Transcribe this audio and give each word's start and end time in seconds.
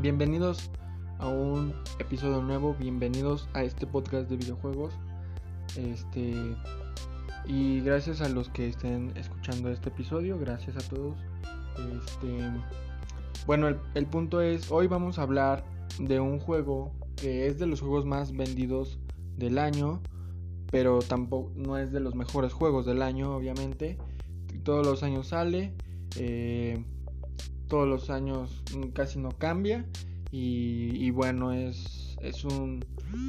Bienvenidos 0.00 0.70
a 1.18 1.26
un 1.26 1.74
episodio 1.98 2.40
nuevo, 2.40 2.76
bienvenidos 2.78 3.48
a 3.52 3.64
este 3.64 3.84
podcast 3.84 4.30
de 4.30 4.36
videojuegos. 4.36 4.94
Este 5.76 6.34
y 7.44 7.80
gracias 7.80 8.20
a 8.20 8.28
los 8.28 8.48
que 8.48 8.68
estén 8.68 9.12
escuchando 9.16 9.70
este 9.70 9.88
episodio, 9.88 10.38
gracias 10.38 10.76
a 10.76 10.88
todos. 10.88 11.16
Este 11.96 12.38
bueno, 13.44 13.66
el, 13.94 14.06
punto 14.06 14.40
es, 14.40 14.70
hoy 14.70 14.86
vamos 14.86 15.18
a 15.18 15.22
hablar 15.22 15.64
de 15.98 16.20
un 16.20 16.38
juego 16.38 16.92
que 17.16 17.48
es 17.48 17.58
de 17.58 17.66
los 17.66 17.80
juegos 17.80 18.06
más 18.06 18.30
vendidos 18.30 19.00
del 19.36 19.58
año, 19.58 20.00
pero 20.70 21.00
tampoco 21.00 21.50
no 21.56 21.76
es 21.76 21.90
de 21.90 21.98
los 21.98 22.14
mejores 22.14 22.52
juegos 22.52 22.86
del 22.86 23.02
año, 23.02 23.34
obviamente. 23.34 23.98
Todos 24.62 24.86
los 24.86 25.02
años 25.02 25.26
sale. 25.26 25.74
Eh, 26.16 26.84
todos 27.68 27.86
los 27.86 28.10
años 28.10 28.62
casi 28.94 29.18
no 29.18 29.30
cambia. 29.30 29.86
Y, 30.30 31.10
bueno 31.10 31.52
es, 31.52 32.16
es 32.20 32.44
un 32.44 32.84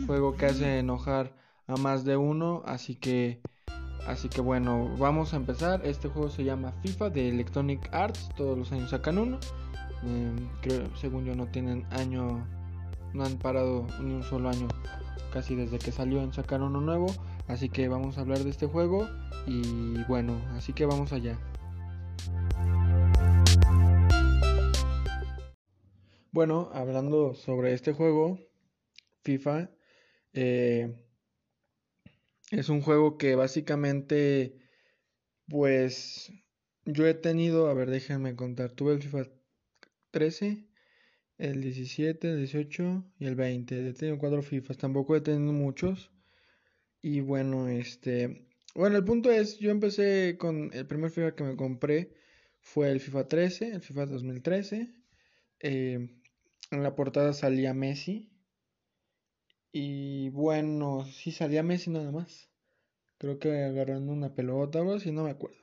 juego 0.05 0.35
que 0.35 0.47
hace 0.47 0.79
enojar 0.79 1.33
a 1.67 1.75
más 1.77 2.03
de 2.03 2.17
uno. 2.17 2.63
Así 2.65 2.95
que 2.95 3.41
así 4.07 4.27
que 4.27 4.41
bueno 4.41 4.89
vamos 4.97 5.33
a 5.33 5.37
empezar. 5.37 5.81
Este 5.85 6.09
juego 6.09 6.29
se 6.29 6.43
llama 6.43 6.73
FIFA 6.83 7.09
de 7.09 7.29
Electronic 7.29 7.89
Arts. 7.93 8.29
Todos 8.35 8.57
los 8.57 8.71
años 8.71 8.89
sacan 8.89 9.17
uno. 9.17 9.39
Em, 10.03 10.35
creo 10.61 10.95
según 10.95 11.25
yo 11.25 11.35
no 11.35 11.47
tienen 11.47 11.85
año 11.91 12.45
no 13.13 13.25
han 13.25 13.37
parado 13.37 13.85
ni 14.01 14.13
un 14.13 14.23
solo 14.23 14.49
año 14.49 14.67
casi 15.33 15.55
desde 15.55 15.77
que 15.77 15.91
salió 15.91 16.21
en 16.21 16.33
sacar 16.33 16.61
uno 16.61 16.81
nuevo. 16.81 17.07
Así 17.47 17.69
que 17.69 17.87
vamos 17.87 18.17
a 18.17 18.21
hablar 18.21 18.39
de 18.39 18.49
este 18.49 18.67
juego 18.67 19.07
y 19.47 20.03
bueno 20.03 20.35
así 20.55 20.73
que 20.73 20.85
vamos 20.85 21.13
allá 21.13 21.37
Bueno, 26.31 26.69
hablando 26.73 27.33
sobre 27.33 27.73
este 27.73 27.91
juego, 27.93 28.39
FIFA, 29.23 29.71
eh, 30.33 30.93
es 32.51 32.69
un 32.69 32.81
juego 32.81 33.17
que 33.17 33.35
básicamente, 33.35 34.59
pues, 35.47 36.31
yo 36.85 37.07
he 37.07 37.15
tenido, 37.15 37.67
a 37.69 37.73
ver, 37.73 37.89
déjenme 37.89 38.35
contar, 38.35 38.71
tuve 38.73 38.93
el 38.93 39.01
FIFA 39.01 39.27
13, 40.11 40.67
el 41.39 41.61
17, 41.61 42.29
el 42.31 42.37
18 42.39 43.05
y 43.19 43.25
el 43.25 43.35
20. 43.35 43.89
He 43.89 43.93
tenido 43.93 44.19
cuatro 44.19 44.43
FIFAs, 44.43 44.77
tampoco 44.77 45.15
he 45.15 45.21
tenido 45.21 45.53
muchos. 45.53 46.11
Y 47.01 47.21
bueno, 47.21 47.67
este, 47.69 48.47
bueno, 48.75 48.97
el 48.97 49.05
punto 49.05 49.31
es, 49.31 49.59
yo 49.59 49.71
empecé 49.71 50.37
con 50.39 50.71
el 50.73 50.85
primer 50.87 51.11
FIFA 51.11 51.35
que 51.35 51.43
me 51.43 51.55
compré 51.55 52.13
fue 52.61 52.91
el 52.91 52.99
FIFA 52.99 53.27
13, 53.27 53.67
el 53.73 53.81
FIFA 53.81 54.05
2013. 54.07 54.93
Eh, 55.61 56.18
en 56.71 56.83
la 56.83 56.95
portada 56.95 57.33
salía 57.33 57.73
Messi. 57.73 58.29
Y 59.71 60.29
bueno, 60.29 61.05
sí 61.05 61.31
salía 61.31 61.63
Messi 61.63 61.89
nada 61.89 62.11
más. 62.11 62.49
Creo 63.17 63.39
que 63.39 63.63
agarrando 63.63 64.13
una 64.13 64.33
pelota 64.33 64.79
o 64.79 64.81
algo 64.81 64.93
así, 64.95 65.11
no 65.11 65.23
me 65.23 65.31
acuerdo. 65.31 65.57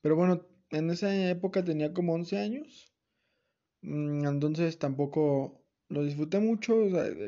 Pero 0.00 0.16
bueno, 0.16 0.46
en 0.70 0.90
esa 0.90 1.14
época 1.30 1.64
tenía 1.64 1.92
como 1.92 2.14
11 2.14 2.38
años. 2.38 2.92
Mm, 3.82 4.26
entonces 4.26 4.78
tampoco 4.78 5.64
lo 5.88 6.04
disfruté 6.04 6.40
mucho. 6.40 6.76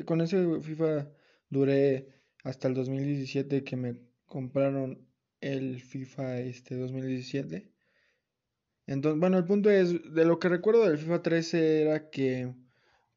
con 0.05 0.21
ese 0.21 0.61
FIFA 0.61 1.09
duré 1.49 2.07
hasta 2.43 2.67
el 2.67 2.73
2017 2.75 3.63
que 3.63 3.75
me 3.75 3.97
compraron 4.25 5.07
el 5.41 5.81
FIFA 5.81 6.39
este 6.41 6.75
2017. 6.75 7.71
Entonces, 8.87 9.19
bueno, 9.19 9.37
el 9.37 9.45
punto 9.45 9.69
es, 9.69 10.13
de 10.13 10.25
lo 10.25 10.39
que 10.39 10.49
recuerdo 10.49 10.83
del 10.83 10.97
FIFA 10.97 11.21
13 11.21 11.81
era 11.83 12.09
que 12.09 12.53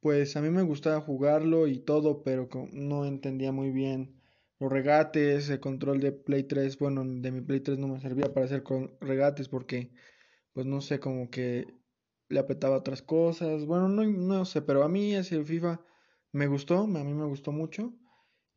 pues 0.02 0.36
a 0.36 0.42
mí 0.42 0.50
me 0.50 0.62
gustaba 0.62 1.00
jugarlo 1.00 1.68
y 1.68 1.78
todo, 1.78 2.24
pero 2.24 2.48
no 2.72 3.06
entendía 3.06 3.52
muy 3.52 3.70
bien 3.70 4.20
los 4.58 4.70
regates, 4.70 5.48
el 5.48 5.60
control 5.60 6.00
de 6.00 6.10
Play 6.10 6.42
3, 6.42 6.76
bueno, 6.78 7.04
de 7.06 7.30
mi 7.30 7.40
Play 7.40 7.60
3 7.60 7.78
no 7.78 7.86
me 7.86 8.00
servía 8.00 8.34
para 8.34 8.46
hacer 8.46 8.64
con 8.64 8.96
regates 9.00 9.48
porque, 9.48 9.92
pues 10.54 10.66
no 10.66 10.80
sé, 10.80 10.98
como 10.98 11.30
que 11.30 11.66
le 12.28 12.40
apretaba 12.40 12.78
otras 12.78 13.00
cosas, 13.00 13.64
bueno, 13.64 13.88
no, 13.88 14.04
no 14.04 14.44
sé, 14.44 14.62
pero 14.62 14.82
a 14.82 14.88
mí 14.88 15.14
ese 15.14 15.44
FIFA 15.44 15.80
me 16.32 16.48
gustó, 16.48 16.78
a 16.80 16.86
mí 16.86 17.14
me 17.14 17.26
gustó 17.26 17.52
mucho, 17.52 17.94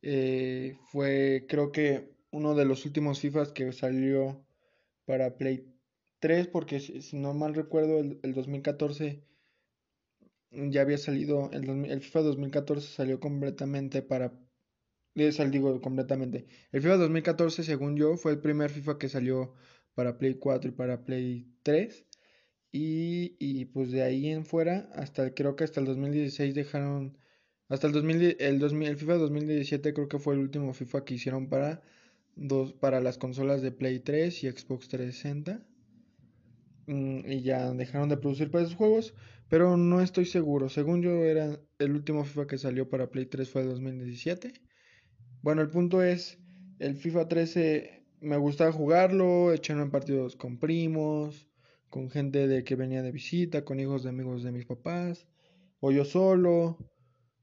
eh, 0.02 0.80
fue 0.92 1.46
creo 1.48 1.72
que 1.72 2.12
uno 2.32 2.56
de 2.56 2.66
los 2.66 2.86
últimos 2.86 3.20
FIFAs 3.20 3.52
que 3.52 3.72
salió 3.72 4.44
para 5.06 5.38
Play 5.38 5.72
3, 6.20 6.48
porque 6.48 6.80
si, 6.80 7.18
no 7.18 7.36
mal 7.36 7.54
recuerdo, 7.54 8.00
el, 8.00 8.20
el 8.24 8.34
2014 8.34 9.24
ya 10.72 10.82
había 10.82 10.98
salido, 10.98 11.50
el, 11.52 11.70
el 11.86 12.02
FIFA 12.02 12.22
2014 12.22 12.88
salió 12.88 13.20
completamente 13.20 14.02
para... 14.02 14.34
digo 15.16 15.82
completamente. 15.82 16.48
El 16.72 16.82
FIFA 16.82 16.98
2014, 16.98 17.64
según 17.64 17.96
yo, 17.98 18.18
fue 18.18 18.32
el 18.34 18.40
primer 18.40 18.70
FIFA 18.72 18.98
que 18.98 19.10
salió 19.10 19.54
para 19.96 20.18
Play 20.18 20.36
4 20.36 20.70
y 20.70 20.74
para 20.74 21.04
Play 21.06 21.48
3. 21.64 22.06
Y, 22.72 23.36
y 23.40 23.66
pues 23.66 23.92
de 23.92 24.04
ahí 24.04 24.28
en 24.30 24.46
fuera, 24.46 24.90
hasta 24.94 25.34
creo 25.34 25.56
que 25.56 25.64
hasta 25.64 25.80
el 25.80 25.86
2016 25.88 26.56
dejaron... 26.56 27.18
Hasta 27.70 27.88
el, 27.88 27.94
2000, 27.94 28.38
el, 28.40 28.60
2000, 28.60 28.88
el 28.90 28.98
FIFA 28.98 29.16
2017 29.16 29.94
creo 29.94 30.08
que 30.08 30.20
fue 30.20 30.36
el 30.36 30.42
último 30.42 30.74
FIFA 30.74 31.06
que 31.06 31.16
hicieron 31.16 31.50
para, 31.50 31.82
dos, 32.36 32.74
para 32.74 33.02
las 33.02 33.18
consolas 33.18 33.62
de 33.62 33.72
Play 33.72 34.00
3 34.00 34.44
y 34.44 34.52
Xbox 34.52 34.88
360. 34.90 35.66
Mm, 36.88 37.20
y 37.32 37.42
ya 37.42 37.72
dejaron 37.74 38.10
de 38.10 38.18
producir 38.18 38.52
para 38.52 38.64
esos 38.64 38.76
juegos. 38.76 39.14
Pero 39.50 39.78
no 39.78 40.02
estoy 40.02 40.26
seguro. 40.26 40.70
Según 40.70 41.02
yo, 41.02 41.24
era 41.24 41.60
el 41.80 41.92
último 41.92 42.26
FIFA 42.26 42.48
que 42.48 42.58
salió 42.58 42.90
para 42.90 43.10
Play 43.10 43.28
3 43.28 43.50
fue 43.50 43.62
el 43.62 43.70
2017. 43.70 44.54
Bueno, 45.42 45.62
el 45.62 45.70
punto 45.70 46.02
es, 46.04 46.40
el 46.80 46.96
FIFA 46.96 47.28
13 47.28 48.06
me 48.22 48.38
gustaba 48.38 48.72
jugarlo, 48.72 49.54
echarme 49.54 49.84
en 49.84 49.92
partidos 49.92 50.36
con 50.36 50.58
primos, 50.58 51.48
con 51.90 52.10
gente 52.10 52.48
de 52.48 52.64
que 52.64 52.76
venía 52.76 53.04
de 53.04 53.12
visita, 53.12 53.64
con 53.64 53.80
hijos 53.80 54.04
de 54.04 54.10
amigos 54.10 54.44
de 54.44 54.52
mis 54.52 54.66
papás, 54.66 55.28
o 55.80 55.92
yo 55.92 56.06
solo. 56.06 56.78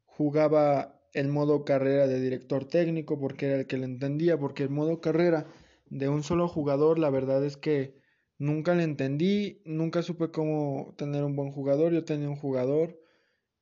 Jugaba 0.04 1.00
el 1.14 1.28
modo 1.28 1.64
carrera 1.64 2.06
de 2.06 2.20
director 2.20 2.66
técnico 2.66 3.18
porque 3.18 3.46
era 3.46 3.60
el 3.60 3.66
que 3.66 3.78
le 3.78 3.84
entendía, 3.86 4.38
porque 4.38 4.64
el 4.64 4.70
modo 4.70 5.00
carrera 5.00 5.46
de 5.88 6.08
un 6.08 6.22
solo 6.22 6.48
jugador, 6.48 6.98
la 6.98 7.10
verdad 7.10 7.44
es 7.44 7.56
que 7.56 8.01
Nunca 8.42 8.74
le 8.74 8.82
entendí, 8.82 9.62
nunca 9.64 10.02
supe 10.02 10.32
cómo 10.32 10.94
tener 10.98 11.22
un 11.22 11.36
buen 11.36 11.52
jugador. 11.52 11.92
Yo 11.92 12.04
tenía 12.04 12.28
un 12.28 12.34
jugador 12.34 13.00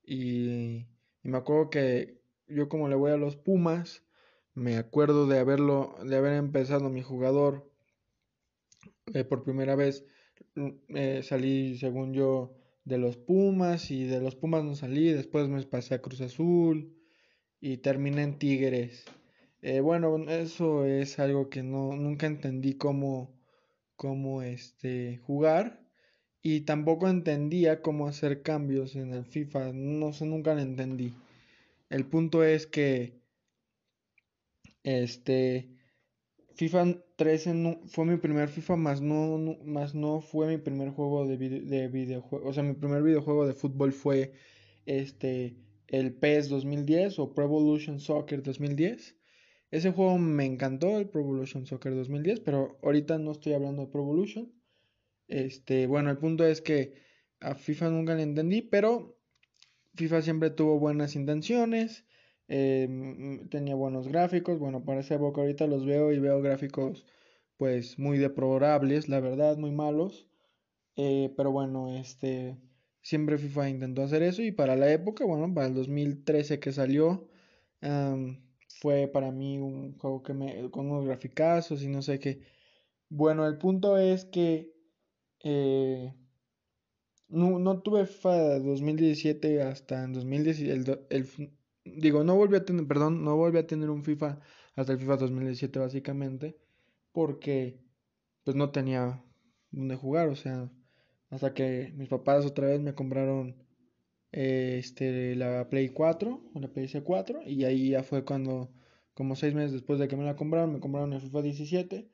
y, 0.02 0.86
me 1.22 1.36
acuerdo 1.36 1.68
que 1.68 2.22
yo 2.48 2.70
como 2.70 2.88
le 2.88 2.94
voy 2.96 3.10
a 3.10 3.18
los 3.18 3.36
Pumas, 3.36 4.02
me 4.54 4.78
acuerdo 4.78 5.26
de 5.26 5.38
haberlo, 5.38 5.96
de 6.02 6.16
haber 6.16 6.32
empezado 6.32 6.88
mi 6.88 7.02
jugador 7.02 7.70
eh, 9.12 9.24
por 9.24 9.44
primera 9.44 9.76
vez. 9.76 10.06
Mm, 10.54 10.70
eh, 10.96 11.22
salí, 11.24 11.76
según 11.76 12.14
yo, 12.14 12.56
de 12.84 12.96
los 12.96 13.18
Pumas 13.18 13.90
y 13.90 14.04
de 14.04 14.20
los 14.22 14.34
Pumas 14.34 14.64
no 14.64 14.74
salí. 14.76 15.12
Después 15.12 15.46
me 15.48 15.62
pasé 15.64 15.94
a 15.96 16.00
Cruz 16.00 16.22
Azul 16.22 16.96
y 17.60 17.76
terminé 17.78 18.22
en 18.22 18.38
Tigres. 18.38 19.04
Eh, 19.60 19.80
bueno, 19.80 20.16
eso 20.30 20.86
es 20.86 21.18
algo 21.18 21.50
que 21.50 21.62
no, 21.62 21.94
nunca 21.96 22.26
entendí 22.26 22.78
cómo 22.78 23.39
cómo 24.00 24.40
este, 24.40 25.18
jugar 25.26 25.78
y 26.40 26.62
tampoco 26.62 27.06
entendía 27.06 27.82
cómo 27.82 28.06
hacer 28.08 28.40
cambios 28.40 28.96
en 28.96 29.12
el 29.12 29.26
FIFA, 29.26 29.72
no 29.74 30.14
sé, 30.14 30.24
nunca 30.24 30.54
lo 30.54 30.62
entendí. 30.62 31.12
El 31.90 32.06
punto 32.06 32.42
es 32.42 32.66
que 32.66 33.20
este 34.84 35.68
FIFA 36.54 36.96
13 37.16 37.80
fue 37.88 38.06
mi 38.06 38.16
primer 38.16 38.48
FIFA, 38.48 38.76
más 38.76 39.02
no, 39.02 39.58
más 39.66 39.94
no 39.94 40.22
fue 40.22 40.46
mi 40.48 40.56
primer 40.56 40.92
juego 40.92 41.26
de, 41.26 41.36
de 41.36 41.88
videojuego, 41.88 42.48
o 42.48 42.54
sea, 42.54 42.62
mi 42.62 42.72
primer 42.72 43.02
videojuego 43.02 43.46
de 43.46 43.52
fútbol 43.52 43.92
fue 43.92 44.32
este 44.86 45.56
el 45.88 46.14
PES 46.14 46.48
2010 46.48 47.18
o 47.18 47.34
Pro 47.34 47.44
Evolution 47.44 48.00
Soccer 48.00 48.42
2010. 48.42 49.19
Ese 49.70 49.92
juego 49.92 50.18
me 50.18 50.44
encantó, 50.46 50.98
el 50.98 51.08
Pro 51.08 51.20
Evolution 51.20 51.66
Soccer 51.66 51.94
2010, 51.94 52.40
pero 52.40 52.78
ahorita 52.82 53.18
no 53.18 53.32
estoy 53.32 53.52
hablando 53.52 53.82
de 53.82 53.88
Pro 53.92 54.02
Evolution. 54.02 54.52
Este, 55.28 55.86
bueno, 55.86 56.10
el 56.10 56.18
punto 56.18 56.44
es 56.44 56.60
que 56.60 56.94
a 57.40 57.54
FIFA 57.54 57.90
nunca 57.90 58.14
le 58.14 58.22
entendí, 58.24 58.62
pero 58.62 59.16
FIFA 59.94 60.22
siempre 60.22 60.50
tuvo 60.50 60.78
buenas 60.78 61.14
intenciones, 61.16 62.04
em, 62.48 63.48
tenía 63.48 63.74
buenos 63.76 64.08
gráficos. 64.08 64.58
Bueno, 64.58 64.84
para 64.84 65.00
esa 65.00 65.14
época 65.14 65.40
ahorita 65.40 65.66
los 65.66 65.86
veo 65.86 66.12
y 66.12 66.18
veo 66.18 66.42
gráficos 66.42 67.06
pues 67.56 67.98
muy 67.98 68.18
deplorables, 68.18 69.08
la 69.08 69.20
verdad, 69.20 69.56
muy 69.58 69.70
malos. 69.70 70.28
Eh, 70.96 71.32
pero 71.36 71.52
bueno, 71.52 71.94
este, 71.96 72.56
siempre 73.02 73.38
FIFA 73.38 73.70
intentó 73.70 74.02
hacer 74.02 74.22
eso 74.22 74.42
y 74.42 74.52
para 74.52 74.76
la 74.76 74.92
época, 74.92 75.24
bueno, 75.24 75.52
para 75.54 75.68
el 75.68 75.74
2013 75.74 76.60
que 76.60 76.72
salió, 76.72 77.28
fue 78.78 79.08
para 79.08 79.30
mí 79.32 79.58
un 79.58 79.98
juego 79.98 80.22
que 80.22 80.34
me 80.34 80.70
con 80.70 80.90
unos 80.90 81.06
graficazos 81.06 81.82
y 81.82 81.88
no 81.88 82.02
sé 82.02 82.18
qué. 82.20 82.40
Bueno, 83.08 83.46
el 83.46 83.58
punto 83.58 83.98
es 83.98 84.24
que 84.24 84.72
eh, 85.40 86.14
no, 87.28 87.58
no 87.58 87.80
tuve 87.82 88.06
FIFA 88.06 88.58
2017 88.60 89.62
hasta 89.62 90.04
en 90.04 90.12
2017. 90.12 91.06
El, 91.10 91.28
digo, 91.84 92.24
no 92.24 92.36
volví 92.36 92.56
a 92.56 92.64
tener, 92.64 92.86
perdón, 92.86 93.24
no 93.24 93.36
volví 93.36 93.58
a 93.58 93.66
tener 93.66 93.90
un 93.90 94.04
FIFA 94.04 94.40
hasta 94.76 94.92
el 94.92 94.98
FIFA 94.98 95.16
2017 95.16 95.78
básicamente. 95.78 96.56
Porque 97.12 97.80
pues 98.44 98.56
no 98.56 98.70
tenía 98.70 99.22
donde 99.70 99.96
jugar. 99.96 100.28
O 100.28 100.36
sea, 100.36 100.70
hasta 101.30 101.54
que 101.54 101.92
mis 101.96 102.08
papás 102.08 102.46
otra 102.46 102.68
vez 102.68 102.80
me 102.80 102.94
compraron 102.94 103.56
este, 104.32 105.34
la 105.36 105.68
Play 105.68 105.90
4 105.90 106.50
o 106.54 106.60
la 106.60 106.72
PS4 106.72 107.46
y 107.46 107.64
ahí 107.64 107.90
ya 107.90 108.02
fue 108.02 108.24
cuando, 108.24 108.72
como 109.14 109.36
seis 109.36 109.54
meses 109.54 109.72
después 109.72 109.98
de 109.98 110.08
que 110.08 110.16
me 110.16 110.24
la 110.24 110.36
compraron, 110.36 110.72
me 110.72 110.80
compraron 110.80 111.12
el 111.12 111.20
FIFA 111.20 111.42
17 111.42 112.10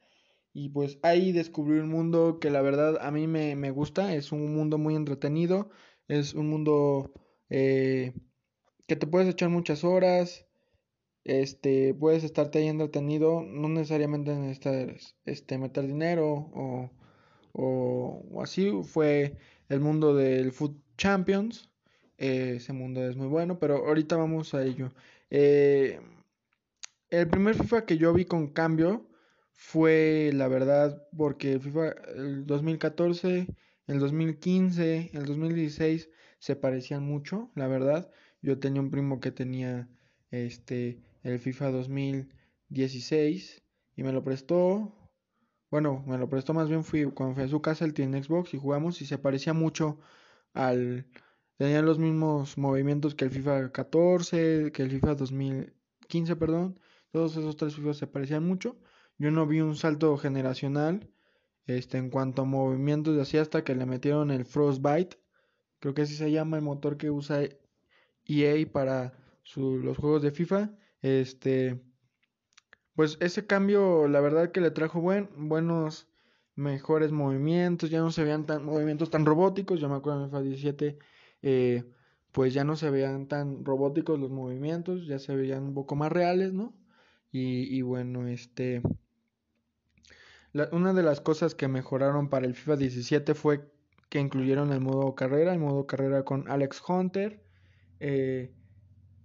y 0.52 0.70
pues 0.70 0.98
ahí 1.02 1.32
descubrí 1.32 1.78
un 1.78 1.90
mundo 1.90 2.38
que 2.40 2.50
la 2.50 2.62
verdad 2.62 2.98
a 3.00 3.10
mí 3.10 3.26
me, 3.26 3.56
me 3.56 3.70
gusta, 3.70 4.14
es 4.14 4.32
un 4.32 4.54
mundo 4.54 4.78
muy 4.78 4.94
entretenido, 4.96 5.70
es 6.08 6.34
un 6.34 6.48
mundo 6.48 7.12
eh, 7.50 8.14
que 8.86 8.96
te 8.96 9.06
puedes 9.06 9.28
echar 9.28 9.50
muchas 9.50 9.84
horas, 9.84 10.46
este, 11.24 11.92
puedes 11.94 12.24
estarte 12.24 12.60
ahí 12.60 12.68
entretenido, 12.68 13.42
no 13.42 13.68
necesariamente 13.68 14.34
necesitas 14.34 15.16
este, 15.24 15.58
meter 15.58 15.86
dinero 15.86 16.26
o, 16.54 16.90
o, 17.52 18.42
así, 18.42 18.70
fue 18.84 19.36
el 19.68 19.80
mundo 19.80 20.14
del 20.14 20.52
Food 20.52 20.76
Champions, 20.96 21.70
eh, 22.18 22.54
ese 22.56 22.72
mundo 22.72 23.02
es 23.08 23.16
muy 23.16 23.28
bueno, 23.28 23.58
pero 23.58 23.86
ahorita 23.86 24.16
vamos 24.16 24.54
a 24.54 24.64
ello. 24.64 24.92
Eh, 25.30 26.00
el 27.10 27.28
primer 27.28 27.54
FIFA 27.54 27.86
que 27.86 27.98
yo 27.98 28.12
vi 28.12 28.24
con 28.24 28.48
cambio 28.48 29.08
fue, 29.52 30.30
la 30.34 30.48
verdad, 30.48 31.06
porque 31.16 31.58
FIFA 31.60 31.90
el 32.16 32.46
2014, 32.46 33.46
el 33.86 33.98
2015, 33.98 35.10
el 35.12 35.24
2016 35.26 36.10
se 36.38 36.56
parecían 36.56 37.04
mucho, 37.04 37.50
la 37.54 37.66
verdad. 37.68 38.10
Yo 38.42 38.58
tenía 38.58 38.82
un 38.82 38.90
primo 38.90 39.20
que 39.20 39.32
tenía 39.32 39.88
este 40.30 41.00
el 41.22 41.38
FIFA 41.40 41.70
2016 41.72 43.62
y 43.96 44.02
me 44.02 44.12
lo 44.12 44.22
prestó. 44.24 44.92
Bueno, 45.70 46.04
me 46.06 46.18
lo 46.18 46.28
prestó 46.28 46.54
más 46.54 46.68
bien 46.68 46.84
fui 46.84 47.04
cuando 47.06 47.34
fui 47.34 47.44
a 47.44 47.48
su 47.48 47.60
casa, 47.62 47.84
él 47.84 47.94
tiene 47.94 48.22
Xbox 48.22 48.54
y 48.54 48.58
jugamos 48.58 49.00
y 49.02 49.06
se 49.06 49.18
parecía 49.18 49.52
mucho 49.52 49.98
al 50.54 51.06
Tenía 51.56 51.81
los 51.82 51.99
mismos 51.99 52.58
movimientos 52.58 53.14
que 53.14 53.25
el 53.25 53.31
FIFA 53.31 53.73
14, 53.73 54.73
que 54.73 54.82
el 54.82 54.91
FIFA 54.91 55.14
2015, 55.14 56.37
perdón. 56.37 56.79
Todos 57.12 57.37
esos 57.37 57.56
tres 57.56 57.75
FIFA 57.75 57.94
se 57.94 58.06
parecían 58.06 58.47
mucho. 58.47 58.76
Yo 59.19 59.31
no 59.31 59.47
vi 59.47 59.61
un 59.61 59.75
salto 59.75 60.17
generacional 60.19 61.11
este, 61.67 61.97
en 61.99 62.11
cuanto 62.11 62.43
a 62.43 62.44
movimientos 62.44 63.17
de 63.17 63.23
así 63.23 63.38
hasta 63.38 63.64
que 63.64 63.75
le 63.75 63.87
metieron 63.87 64.31
el 64.31 64.44
Frostbite. 64.44 65.19
Creo 65.79 65.94
que 65.94 66.03
así 66.03 66.14
se 66.14 66.31
llama 66.31 66.56
el 66.56 66.62
motor 66.62 66.99
que 66.99 67.11
usa 67.11 67.41
EA 68.26 68.70
para 68.70 69.14
los 69.55 69.97
juegos 69.97 70.23
de 70.23 70.32
FIFA. 70.32 70.70
Este, 71.00 71.81
pues 72.94 73.17
ese 73.20 73.47
cambio, 73.47 74.09
la 74.09 74.20
verdad 74.20 74.52
que 74.52 74.61
le 74.61 74.70
trajo 74.70 75.00
buen, 75.00 75.31
buenos, 75.49 76.06
mejores 76.55 77.12
movimientos. 77.12 77.88
Ya 77.88 78.00
no 78.00 78.11
se 78.11 78.25
veían 78.25 78.44
tan, 78.44 78.64
movimientos 78.64 79.09
tan 79.09 79.25
robóticos. 79.25 79.81
Yo 79.81 79.88
me 79.88 79.97
acuerdo 79.97 80.25
en 80.25 80.31
FIFA 80.31 80.43
17 80.43 80.99
eh, 81.43 81.85
pues 82.33 82.53
ya 82.55 82.65
no 82.65 82.77
se 82.77 82.91
veían 82.91 83.29
tan 83.29 83.65
robóticos 83.65 84.19
los 84.21 84.31
movimientos, 84.31 85.06
ya 85.06 85.19
se 85.19 85.35
veían 85.35 85.65
un 85.65 85.75
poco 85.75 85.97
más 85.97 86.12
reales, 86.12 86.53
¿no? 86.53 86.75
Y, 87.33 87.83
bueno, 87.83 88.27
este... 88.29 88.81
una 90.73 90.94
de 90.94 91.03
las 91.03 91.21
cosas 91.21 91.55
que 91.55 91.69
mejoraron 91.69 92.31
para 92.31 92.47
el 92.47 92.55
FIFA 92.55 92.77
17 92.77 93.35
fue 93.35 93.71
que 94.09 94.21
incluyeron 94.21 94.73
el 94.73 94.81
modo 94.81 95.15
carrera, 95.15 95.53
el 95.53 95.59
modo 95.59 95.87
carrera 95.87 96.25
con 96.25 96.49
Alex 96.49 96.83
Hunter. 96.88 97.43
Eh, 98.00 98.53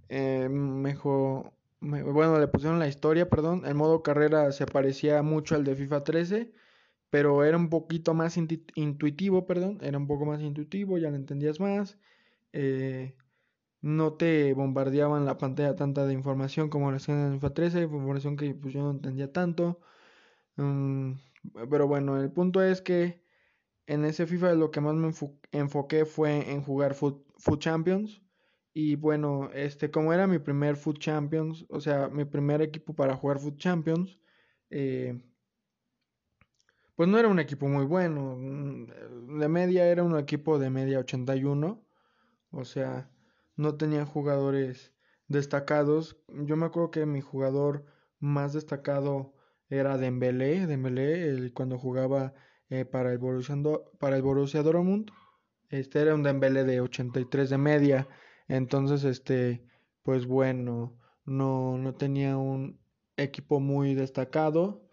eh, 0.09 0.49
mejor, 0.49 1.53
bueno, 1.79 2.39
le 2.39 2.47
pusieron 2.47 2.79
la 2.79 2.87
historia, 2.87 3.29
perdón. 3.29 3.65
El 3.65 3.75
modo 3.75 4.03
carrera 4.03 4.51
se 4.51 4.65
parecía 4.65 5.21
mucho 5.21 5.55
al 5.55 5.63
de 5.63 5.75
FIFA 5.75 6.03
13, 6.03 6.51
pero 7.11 7.43
era 7.45 7.57
un 7.57 7.69
poquito 7.69 8.15
más 8.15 8.37
intuitivo, 8.37 9.45
perdón. 9.47 9.79
Era 9.81 9.97
un 9.99 10.07
poco 10.07 10.25
más 10.25 10.41
intuitivo, 10.41 10.97
ya 10.97 11.11
lo 11.11 11.17
entendías 11.17 11.59
más. 11.59 11.99
Eh, 12.53 13.15
no 13.81 14.13
te 14.13 14.53
bombardeaban 14.53 15.25
la 15.25 15.37
pantalla 15.37 15.75
tanta 15.75 16.05
de 16.07 16.13
información 16.13 16.69
como 16.69 16.91
lo 16.91 16.97
hacían 16.97 17.19
en 17.27 17.33
FIFA 17.33 17.53
13, 17.53 17.81
información 17.83 18.37
que 18.37 18.53
pues, 18.55 18.73
yo 18.73 18.81
no 18.83 18.91
entendía 18.91 19.31
tanto. 19.33 19.81
Mm, 20.57 21.13
pero 21.69 21.87
bueno, 21.87 22.21
el 22.21 22.31
punto 22.31 22.61
es 22.63 22.81
que 22.81 23.23
en 23.87 24.05
ese 24.05 24.27
FIFA 24.27 24.53
lo 24.55 24.71
que 24.71 24.81
más 24.81 24.95
me 24.95 25.11
enfoqué 25.51 26.05
fue 26.05 26.51
en 26.51 26.63
jugar 26.63 26.93
Food, 26.95 27.23
Champions. 27.59 28.21
Y 28.73 28.95
bueno, 28.95 29.49
este, 29.53 29.91
como 29.91 30.13
era 30.13 30.27
mi 30.27 30.39
primer 30.39 30.77
Food 30.77 30.99
Champions, 30.99 31.65
o 31.69 31.81
sea, 31.81 32.09
mi 32.09 32.25
primer 32.25 32.61
equipo 32.61 32.95
para 32.95 33.15
jugar 33.17 33.39
Food 33.39 33.57
Champions, 33.57 34.19
eh, 34.69 35.21
pues 37.01 37.09
no 37.09 37.17
era 37.17 37.29
un 37.29 37.39
equipo 37.39 37.67
muy 37.67 37.83
bueno. 37.85 38.37
Mm, 38.37 39.39
de 39.39 39.47
media 39.49 39.87
era 39.87 40.03
un 40.03 40.19
equipo 40.19 40.59
de 40.59 40.69
media 40.69 40.99
81. 40.99 41.83
O 42.51 42.63
sea, 42.63 43.09
no 43.55 43.75
tenía 43.75 44.05
jugadores 44.05 44.93
destacados. 45.27 46.21
Yo 46.27 46.55
me 46.57 46.67
acuerdo 46.67 46.91
que 46.91 47.07
mi 47.07 47.19
jugador 47.19 47.85
más 48.19 48.53
destacado 48.53 49.33
era 49.67 49.97
Dembélé, 49.97 50.67
Dembélé, 50.67 51.27
el, 51.29 51.53
cuando 51.53 51.79
jugaba 51.79 52.35
eh, 52.69 52.85
para, 52.85 53.11
el 53.11 53.17
Borussia, 53.17 53.55
para 53.97 54.15
el 54.17 54.21
Borussia 54.21 54.61
Dortmund. 54.61 55.09
Este 55.69 56.01
era 56.01 56.13
un 56.13 56.21
Dembélé 56.21 56.65
de 56.65 56.81
83 56.81 57.49
de 57.49 57.57
media. 57.57 58.07
Entonces, 58.47 59.03
este, 59.05 59.65
pues 60.03 60.27
bueno, 60.27 60.99
no, 61.25 61.79
no 61.79 61.95
tenía 61.95 62.37
un 62.37 62.79
equipo 63.17 63.59
muy 63.59 63.95
destacado, 63.95 64.87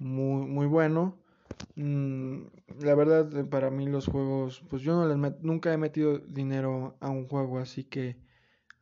muy, 0.00 0.44
muy 0.48 0.66
bueno. 0.66 1.21
Mm, 1.76 2.46
la 2.80 2.94
verdad, 2.94 3.36
eh, 3.36 3.44
para 3.44 3.70
mí 3.70 3.86
los 3.86 4.06
juegos, 4.06 4.62
pues 4.70 4.82
yo 4.82 4.94
no 4.94 5.06
les 5.08 5.42
nunca 5.42 5.72
he 5.72 5.76
metido 5.78 6.18
dinero 6.18 6.96
a 7.00 7.10
un 7.10 7.28
juego, 7.28 7.58
así 7.58 7.84
que, 7.84 8.16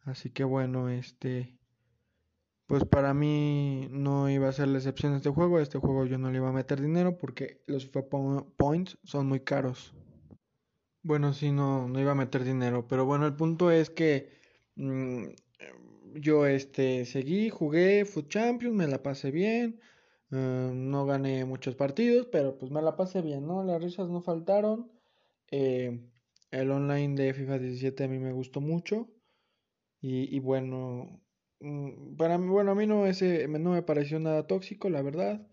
así 0.05 0.31
que 0.31 0.45
bueno, 0.45 0.89
este, 0.89 1.59
pues 2.67 2.85
para 2.85 3.13
mí 3.15 3.89
no 3.91 4.31
iba 4.31 4.49
a 4.49 4.53
ser 4.53 4.69
la 4.69 4.79
excepción 4.79 5.15
este 5.15 5.29
juego. 5.31 5.59
Este 5.59 5.79
juego 5.79 6.07
yo 6.07 6.19
no 6.19 6.31
le 6.31 6.37
iba 6.39 6.49
a 6.51 6.53
meter 6.53 6.81
dinero 6.81 7.19
porque 7.19 7.63
los 7.67 7.85
FIFA 7.87 8.03
Points 8.57 8.97
son 9.03 9.27
muy 9.27 9.41
caros. 9.41 9.93
Bueno, 11.03 11.33
sí, 11.33 11.51
no, 11.53 11.89
no 11.89 12.01
iba 12.01 12.13
a 12.13 12.15
meter 12.15 12.45
dinero, 12.45 12.87
pero 12.87 13.05
bueno, 13.07 13.27
el 13.27 13.35
punto 13.35 13.71
es 13.71 13.91
que 13.91 14.31
mm, 14.77 15.25
yo 16.15 16.47
este 16.47 17.05
seguí, 17.07 17.51
jugué 17.51 18.05
Foot 18.05 18.29
Champions, 18.29 18.77
me 18.77 18.87
la 18.87 19.03
pasé 19.03 19.31
bien. 19.31 19.81
Eh, 20.33 20.71
no 20.75 21.07
gané 21.07 21.45
muchos 21.45 21.75
partidos, 21.75 22.27
pero 22.31 22.57
pues 22.59 22.71
me 22.71 22.83
la 22.83 22.97
pasé 22.97 23.21
bien, 23.23 23.47
¿no? 23.47 23.65
Las 23.65 23.83
risas 23.83 24.09
no 24.09 24.23
faltaron. 24.23 24.91
Eh, 25.51 26.01
el 26.51 26.71
online 26.71 27.17
de 27.17 27.35
FIFA 27.35 27.59
17 27.59 28.05
a 28.05 28.09
mí 28.09 28.19
me 28.19 28.33
gustó 28.33 28.61
mucho. 28.61 29.09
Y, 30.03 30.39
bueno, 30.41 31.21
mm, 31.61 32.17
para 32.17 32.39
mí, 32.39 32.49
bueno, 32.49 32.73
a 32.73 32.75
mí 32.75 32.87
no, 32.87 33.07
ese, 33.07 33.47
no 33.49 33.73
me 33.73 33.83
pareció 33.83 34.19
nada 34.21 34.47
tóxico, 34.47 34.89
la 34.91 35.03
verdad. 35.03 35.47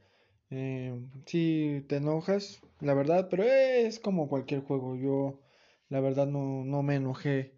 Eh, 0.52 1.00
sí 1.26 1.86
te 1.90 1.98
enojas, 1.98 2.62
la 2.80 2.94
verdad, 2.94 3.28
pero 3.30 3.44
es 3.44 4.00
como 4.00 4.30
cualquier 4.30 4.62
juego. 4.62 4.96
Yo, 4.96 5.42
la 5.90 6.00
verdad, 6.02 6.28
no, 6.28 6.64
no 6.66 6.84
me 6.84 6.96
enojé. 6.96 7.56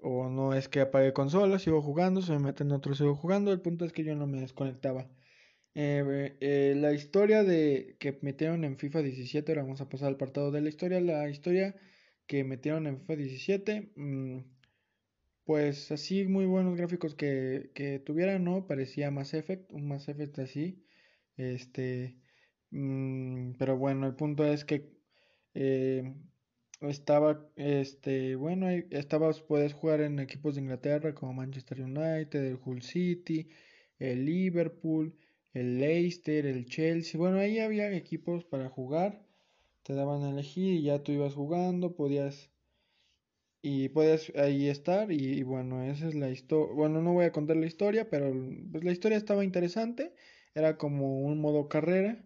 O 0.00 0.28
no 0.30 0.54
es 0.54 0.68
que 0.68 0.80
apague 0.82 1.12
consola, 1.14 1.58
sigo 1.58 1.82
jugando, 1.82 2.22
se 2.22 2.32
me 2.32 2.40
meten 2.40 2.72
otro, 2.72 2.94
sigo 2.94 3.16
jugando. 3.16 3.52
El 3.52 3.60
punto 3.62 3.84
es 3.84 3.92
que 3.92 4.04
yo 4.04 4.14
no 4.16 4.26
me 4.26 4.40
desconectaba. 4.40 5.08
Eh, 5.74 6.36
eh, 6.40 6.74
la 6.76 6.92
historia 6.92 7.44
de 7.44 7.96
que 7.98 8.18
metieron 8.22 8.64
en 8.64 8.76
FIFA 8.78 9.02
17, 9.02 9.52
ahora 9.52 9.62
vamos 9.62 9.80
a 9.80 9.88
pasar 9.88 10.08
al 10.08 10.14
apartado 10.14 10.50
de 10.50 10.60
la 10.60 10.68
historia. 10.68 11.00
La 11.00 11.28
historia 11.30 11.74
que 12.26 12.44
metieron 12.44 12.86
en 12.86 12.98
FIFA 13.00 13.16
17, 13.16 13.92
mm, 13.96 14.38
pues 15.44 15.90
así 15.92 16.24
muy 16.24 16.46
buenos 16.46 16.76
gráficos 16.76 17.14
que, 17.14 17.70
que 17.74 17.98
tuvieran, 17.98 18.44
¿no? 18.44 18.66
Parecía 18.66 19.10
Mass 19.10 19.34
Effect, 19.34 19.72
un 19.72 19.88
Mass 19.88 20.08
Effect 20.08 20.38
así. 20.38 20.84
Este, 21.36 22.18
mm, 22.70 23.52
pero 23.58 23.76
bueno, 23.78 24.06
el 24.06 24.14
punto 24.16 24.44
es 24.44 24.64
que 24.64 24.92
eh, 25.54 26.14
estaba, 26.80 27.48
este, 27.56 28.36
bueno, 28.36 28.68
estabas, 28.90 29.40
puedes 29.42 29.74
jugar 29.74 30.00
en 30.02 30.18
equipos 30.20 30.54
de 30.54 30.62
Inglaterra 30.62 31.14
como 31.14 31.32
Manchester 31.34 31.80
United, 31.82 32.44
el 32.44 32.58
Hull 32.64 32.82
City, 32.82 33.48
el 33.98 34.24
Liverpool 34.26 35.16
el 35.52 35.78
Leicester, 35.78 36.46
el 36.46 36.66
Chelsea. 36.66 37.18
Bueno, 37.18 37.38
ahí 37.38 37.58
había 37.58 37.92
equipos 37.92 38.44
para 38.44 38.68
jugar. 38.68 39.26
Te 39.84 39.94
daban 39.94 40.22
a 40.24 40.30
elegir 40.30 40.74
y 40.74 40.82
ya 40.84 41.02
tú 41.02 41.12
ibas 41.12 41.34
jugando, 41.34 41.96
podías 41.96 42.50
y 43.62 43.88
puedes 43.90 44.32
ahí 44.36 44.68
estar 44.68 45.12
y, 45.12 45.42
bueno, 45.42 45.82
esa 45.84 46.08
es 46.08 46.14
la 46.14 46.30
historia. 46.30 46.74
Bueno, 46.74 47.00
no 47.02 47.12
voy 47.12 47.24
a 47.24 47.32
contar 47.32 47.56
la 47.56 47.66
historia, 47.66 48.10
pero 48.10 48.32
pues, 48.70 48.84
la 48.84 48.92
historia 48.92 49.16
estaba 49.18 49.44
interesante. 49.44 50.14
Era 50.54 50.76
como 50.78 51.20
un 51.22 51.40
modo 51.40 51.68
carrera 51.68 52.24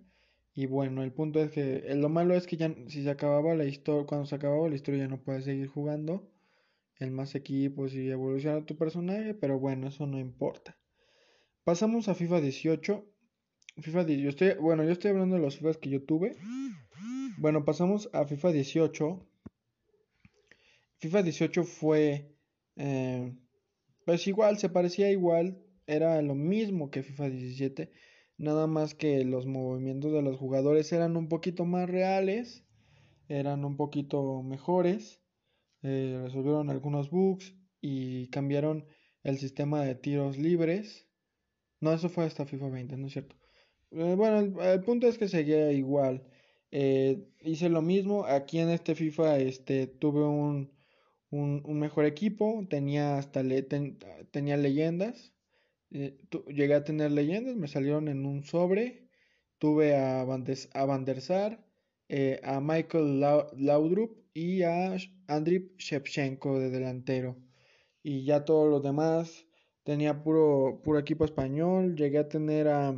Y 0.55 0.67
bueno, 0.67 1.03
el 1.05 1.13
punto 1.13 1.41
es 1.43 1.53
que 1.53 1.95
lo 1.97 2.09
malo 2.11 2.35
es 2.37 2.47
que 2.49 2.57
ya 2.59 2.75
si 2.89 3.05
se 3.05 3.11
acababa 3.11 3.55
la 3.57 3.67
historia, 3.67 4.07
cuando 4.07 4.27
se 4.27 4.37
acababa 4.37 4.69
la 4.71 4.77
historia 4.77 5.03
ya 5.05 5.09
no 5.09 5.23
puedes 5.25 5.45
seguir 5.47 5.69
jugando 5.69 6.31
en 7.01 7.15
más 7.15 7.35
equipos 7.37 7.95
y 7.95 8.11
evolucionar 8.11 8.65
tu 8.67 8.77
personaje, 8.77 9.35
pero 9.35 9.59
bueno, 9.61 9.89
eso 9.89 10.07
no 10.07 10.21
importa. 10.21 10.79
Pasamos 11.65 12.09
a 12.09 12.15
FIFA 12.15 12.41
18. 12.43 13.07
FIFA 13.79 14.05
18, 14.05 14.61
bueno, 14.61 14.85
yo 14.85 14.93
estoy 14.93 15.11
hablando 15.11 15.37
de 15.37 15.43
los 15.43 15.59
FIFA 15.59 15.75
que 15.75 15.91
yo 15.91 16.03
tuve. 16.03 16.37
Bueno, 17.39 17.65
pasamos 17.67 18.09
a 18.15 18.25
FIFA 18.25 18.53
18. 18.53 19.29
FIFA 20.99 21.23
18 21.23 21.65
fue, 21.65 22.35
eh, 22.77 23.37
pues 24.07 24.27
igual, 24.27 24.57
se 24.57 24.71
parecía 24.71 25.11
igual, 25.11 25.63
era 25.87 26.23
lo 26.23 26.35
mismo 26.35 26.91
que 26.91 27.03
FIFA 27.03 27.29
17, 27.29 27.93
nada 28.39 28.67
más 28.67 28.95
que 28.95 29.23
los 29.25 29.45
movimientos 29.45 30.11
de 30.13 30.23
los 30.23 30.39
jugadores 30.39 30.91
eran 30.93 31.19
un 31.19 31.29
poquito 31.29 31.67
más 31.67 31.89
reales, 31.91 32.65
eran 33.29 33.65
un 33.67 33.77
poquito 33.77 34.43
mejores, 34.43 35.21
eh, 35.83 36.19
resolvieron 36.23 36.71
algunos 36.71 37.11
bugs 37.11 37.55
y 37.83 38.29
cambiaron 38.29 38.87
el 39.23 39.37
sistema 39.37 39.83
de 39.83 39.95
tiros 39.97 40.39
libres. 40.39 41.07
No, 41.81 41.93
eso 41.93 42.09
fue 42.09 42.25
hasta 42.25 42.47
FIFA 42.47 42.71
20, 42.71 42.97
¿no 42.97 43.09
es 43.09 43.13
cierto? 43.13 43.37
Eh, 43.93 44.15
bueno, 44.17 44.63
el, 44.63 44.81
punto 44.83 45.07
es 45.09 45.19
que 45.19 45.29
seguía 45.29 45.73
igual. 45.73 46.23
hice 46.71 47.69
lo 47.69 47.83
mismo. 47.83 48.25
Aquí 48.27 48.59
en 48.59 48.71
este 48.71 48.95
FIFA 48.95 49.39
este, 49.39 49.87
tuve 49.87 50.25
un, 50.25 50.71
un, 51.31 51.79
mejor 51.79 52.05
equipo, 52.05 52.67
tenía 52.69 53.19
hasta 53.19 53.43
tenía 54.31 54.57
leyendas, 54.57 55.33
eh, 55.91 56.19
llegué 56.49 56.75
a 56.75 56.85
tener 56.85 57.13
leyendas, 57.13 57.57
me 57.57 57.69
salieron 57.69 58.09
en 58.09 58.27
un 58.27 58.45
sobre, 58.45 59.09
tuve 59.59 59.97
a 59.97 60.25
Van, 60.25 60.45
a 60.75 60.85
Van 60.85 61.05
der 61.05 61.21
Sar, 61.21 61.65
eh, 62.09 62.41
a 62.45 62.61
Michael 62.61 63.21
Laudrup 63.21 64.17
y 64.35 64.63
a 64.63 64.97
Andriy 65.29 65.73
Shevchenko 65.79 66.59
de 66.59 66.71
delantero. 66.71 67.37
Y 68.03 68.25
ya 68.25 68.45
todos 68.45 68.71
los 68.71 68.83
demás, 68.83 69.47
tenía 69.85 70.23
puro, 70.23 70.81
puro 70.85 70.99
equipo 70.99 71.25
español, 71.25 71.97
llegué 71.97 72.19
a 72.19 72.29
tener 72.29 72.69
a, 72.69 72.95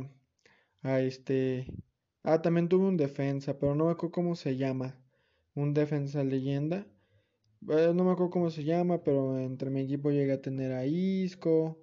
a 0.81 1.01
este... 1.01 1.67
Ah, 2.23 2.41
también 2.41 2.69
tuve 2.69 2.85
un 2.87 2.97
defensa, 2.97 3.57
pero 3.59 3.75
no 3.75 3.85
me 3.85 3.91
acuerdo 3.91 4.11
cómo 4.11 4.35
se 4.35 4.57
llama. 4.57 4.99
Un 5.55 5.73
defensa 5.73 6.23
leyenda. 6.23 6.85
Eh, 7.69 7.91
no 7.93 8.03
me 8.03 8.11
acuerdo 8.11 8.29
cómo 8.31 8.49
se 8.49 8.63
llama, 8.63 9.03
pero 9.03 9.37
entre 9.39 9.69
mi 9.69 9.81
equipo 9.81 10.11
llegué 10.11 10.33
a 10.33 10.41
tener 10.41 10.71
a 10.73 10.85
Isco, 10.85 11.79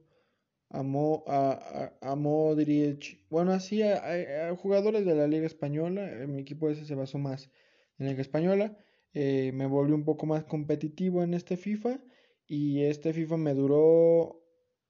a, 0.70 1.92
a, 2.00 2.16
Modric, 2.16 3.24
bueno, 3.30 3.52
así 3.52 3.82
a, 3.82 4.54
jugadores 4.56 5.04
de 5.04 5.14
la 5.14 5.26
Liga 5.26 5.46
Española. 5.46 6.10
En 6.22 6.34
mi 6.34 6.42
equipo 6.42 6.68
ese 6.70 6.84
se 6.84 6.94
basó 6.94 7.18
más 7.18 7.50
en 7.98 8.06
la 8.06 8.12
Liga 8.12 8.22
Española. 8.22 8.76
Eh, 9.14 9.52
me 9.54 9.66
volví 9.66 9.92
un 9.92 10.04
poco 10.04 10.26
más 10.26 10.44
competitivo 10.44 11.22
en 11.22 11.34
este 11.34 11.56
FIFA 11.56 12.00
y 12.46 12.82
este 12.82 13.12
FIFA 13.12 13.36
me 13.38 13.54
duró, 13.54 14.42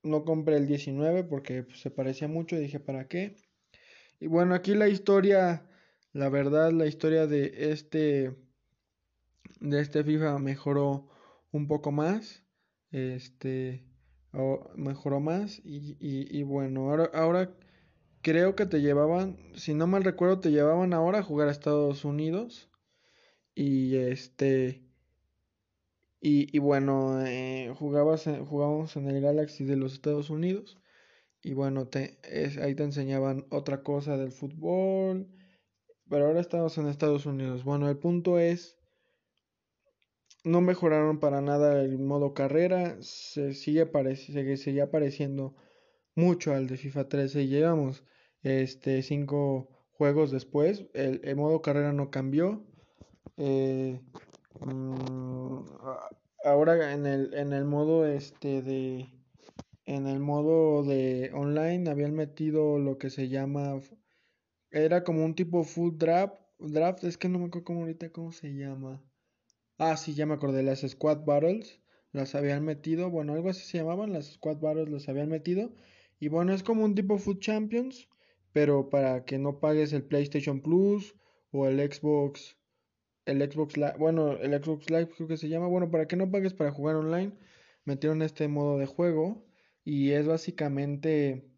no 0.02 0.24
compré 0.24 0.56
el 0.56 0.66
19 0.66 1.24
porque 1.24 1.62
pues, 1.62 1.80
se 1.80 1.90
parecía 1.90 2.28
mucho, 2.28 2.58
dije, 2.58 2.80
¿para 2.80 3.08
qué? 3.08 3.36
Y 4.20 4.28
bueno, 4.28 4.54
aquí 4.54 4.74
la 4.74 4.88
historia, 4.88 5.66
la 6.12 6.28
verdad, 6.28 6.72
la 6.72 6.86
historia 6.86 7.26
de 7.26 7.70
este 7.72 8.34
de 9.60 9.80
este 9.80 10.04
FIFA 10.04 10.38
mejoró 10.38 11.08
un 11.52 11.68
poco 11.68 11.92
más. 11.92 12.44
Este 12.90 13.86
mejoró 14.76 15.20
más. 15.20 15.60
Y, 15.64 15.96
y, 16.00 16.42
bueno, 16.42 16.90
ahora, 16.90 17.10
ahora 17.14 17.54
creo 18.22 18.54
que 18.56 18.66
te 18.66 18.80
llevaban, 18.80 19.38
si 19.54 19.74
no 19.74 19.86
mal 19.86 20.04
recuerdo, 20.04 20.40
te 20.40 20.50
llevaban 20.50 20.92
ahora 20.92 21.20
a 21.20 21.22
jugar 21.22 21.48
a 21.48 21.52
Estados 21.52 22.04
Unidos. 22.04 22.70
Y 23.54 23.96
este. 23.96 24.82
Y, 26.20 26.54
y 26.54 26.58
bueno, 26.58 27.24
eh, 27.24 27.72
jugabas, 27.78 28.24
jugábamos 28.48 28.96
en 28.96 29.08
el 29.08 29.20
Galaxy 29.20 29.64
de 29.64 29.76
los 29.76 29.94
Estados 29.94 30.30
Unidos. 30.30 30.78
Y 31.46 31.54
bueno, 31.54 31.86
te, 31.86 32.18
ahí 32.60 32.74
te 32.74 32.82
enseñaban 32.82 33.46
otra 33.50 33.84
cosa 33.84 34.16
del 34.16 34.32
fútbol. 34.32 35.28
Pero 36.10 36.26
ahora 36.26 36.40
estamos 36.40 36.76
en 36.76 36.88
Estados 36.88 37.24
Unidos. 37.24 37.62
Bueno, 37.62 37.88
el 37.88 37.96
punto 37.96 38.40
es 38.40 38.76
no 40.42 40.60
mejoraron 40.60 41.20
para 41.20 41.40
nada 41.40 41.80
el 41.82 42.00
modo 42.00 42.34
carrera, 42.34 42.96
se 43.00 43.54
sigue, 43.54 43.88
se 44.16 44.56
sigue 44.56 44.82
apareciendo 44.82 45.54
mucho 46.16 46.52
al 46.52 46.66
de 46.66 46.78
FIFA 46.78 47.08
13 47.08 47.42
y 47.42 47.48
llegamos 47.48 48.02
este 48.42 49.02
cinco 49.02 49.68
juegos 49.92 50.32
después, 50.32 50.86
el, 50.94 51.36
modo 51.36 51.62
carrera 51.62 51.92
no 51.92 52.10
cambió. 52.10 52.66
Eh, 53.36 54.00
mm, 54.58 55.60
ahora 56.44 56.92
en 56.92 57.06
el, 57.06 57.34
en 57.34 57.52
el 57.52 57.64
modo 57.64 58.04
este 58.04 58.62
de 58.62 59.15
en 59.86 60.06
el 60.06 60.20
modo 60.20 60.84
de 60.84 61.30
online 61.34 61.88
habían 61.90 62.14
metido 62.14 62.78
lo 62.78 62.98
que 62.98 63.10
se 63.10 63.28
llama 63.28 63.80
era 64.70 65.04
como 65.04 65.24
un 65.24 65.34
tipo 65.34 65.64
full 65.64 65.96
draft 65.96 66.34
draft 66.58 67.04
es 67.04 67.16
que 67.18 67.28
no 67.28 67.38
me 67.38 67.46
acuerdo 67.46 67.64
cómo 67.64 67.80
ahorita 67.80 68.10
cómo 68.12 68.32
se 68.32 68.54
llama 68.54 69.02
Ah, 69.78 69.96
sí, 69.98 70.14
ya 70.14 70.24
me 70.24 70.32
acordé, 70.34 70.62
las 70.62 70.80
Squad 70.80 71.24
Battles 71.26 71.80
las 72.12 72.34
habían 72.34 72.64
metido, 72.64 73.10
bueno, 73.10 73.34
algo 73.34 73.50
así 73.50 73.60
se 73.66 73.76
llamaban, 73.78 74.10
las 74.12 74.32
Squad 74.32 74.58
Battles 74.58 74.88
las 74.88 75.08
habían 75.08 75.28
metido. 75.28 75.70
Y 76.18 76.28
bueno, 76.28 76.54
es 76.54 76.62
como 76.62 76.82
un 76.82 76.94
tipo 76.94 77.18
Food 77.18 77.40
Champions, 77.40 78.08
pero 78.52 78.88
para 78.88 79.26
que 79.26 79.38
no 79.38 79.60
pagues 79.60 79.92
el 79.92 80.02
PlayStation 80.02 80.62
Plus 80.62 81.14
o 81.50 81.66
el 81.66 81.78
Xbox, 81.78 82.56
el 83.26 83.42
Xbox 83.42 83.76
Live, 83.76 83.96
bueno, 83.98 84.32
el 84.38 84.52
Xbox 84.62 84.88
Live 84.88 85.10
creo 85.14 85.28
que 85.28 85.36
se 85.36 85.50
llama, 85.50 85.66
bueno, 85.66 85.90
para 85.90 86.08
que 86.08 86.16
no 86.16 86.30
pagues 86.30 86.54
para 86.54 86.72
jugar 86.72 86.96
online, 86.96 87.32
metieron 87.84 88.22
este 88.22 88.48
modo 88.48 88.78
de 88.78 88.86
juego 88.86 89.46
y 89.86 90.10
es 90.10 90.26
básicamente, 90.26 91.48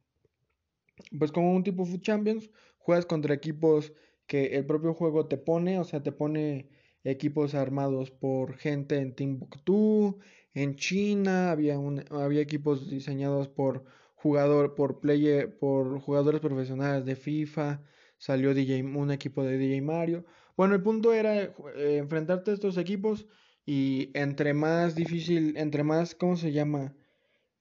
pues 1.19 1.33
como 1.33 1.55
un 1.57 1.65
tipo 1.65 1.87
Food 1.87 2.03
Champions, 2.03 2.51
juegas 2.77 3.07
contra 3.07 3.35
equipos 3.35 3.95
que 4.27 4.57
el 4.57 4.67
propio 4.67 4.93
juego 4.93 5.27
te 5.27 5.39
pone, 5.39 5.79
o 5.79 5.85
sea, 5.85 6.03
te 6.03 6.13
pone 6.13 6.69
equipos 7.05 7.55
armados 7.55 8.11
por 8.11 8.59
gente 8.59 8.99
en 8.99 9.15
Timbuktu, 9.15 10.19
en 10.53 10.77
China, 10.77 11.51
había, 11.51 11.79
un, 11.79 12.05
había 12.11 12.43
equipos 12.43 12.91
diseñados 12.91 13.49
por 13.49 13.85
jugador, 14.15 14.75
por 14.75 15.01
player, 15.01 15.59
por 15.59 15.99
jugadores 16.01 16.43
profesionales 16.43 17.07
de 17.07 17.17
FIFA, 17.17 17.81
salió 18.19 18.53
DJ, 18.53 18.83
un 18.83 19.11
equipo 19.11 19.43
de 19.43 19.57
DJ 19.57 19.81
Mario. 19.81 20.27
Bueno, 20.55 20.75
el 20.75 20.83
punto 20.83 21.15
era 21.15 21.45
eh, 21.45 21.53
enfrentarte 21.97 22.51
a 22.51 22.55
estos 22.55 22.77
equipos 22.77 23.27
y 23.65 24.11
entre 24.13 24.53
más 24.53 24.95
difícil, 24.95 25.57
entre 25.57 25.83
más, 25.83 26.15
¿cómo 26.15 26.37
se 26.37 26.53
llama? 26.53 26.95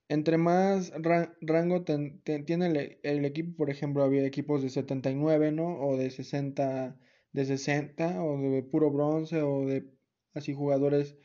Entre 0.10 0.38
más 0.38 0.94
rango 1.42 1.84
tiene 1.84 2.98
el, 3.04 3.26
equipo, 3.26 3.58
por 3.58 3.70
ejemplo, 3.70 4.04
había 4.04 4.26
equipos 4.26 4.62
de 4.64 4.70
79, 4.70 5.52
¿no? 5.52 5.80
O 5.80 5.98
de 5.98 6.10
60 6.10 6.98
de 7.34 7.46
60 7.46 8.24
o 8.24 8.38
de 8.40 8.64
puro 8.64 8.90
bronce 8.90 9.42
o 9.42 9.66
de 9.66 9.86
así 10.34 10.54
jugadores 10.54 11.16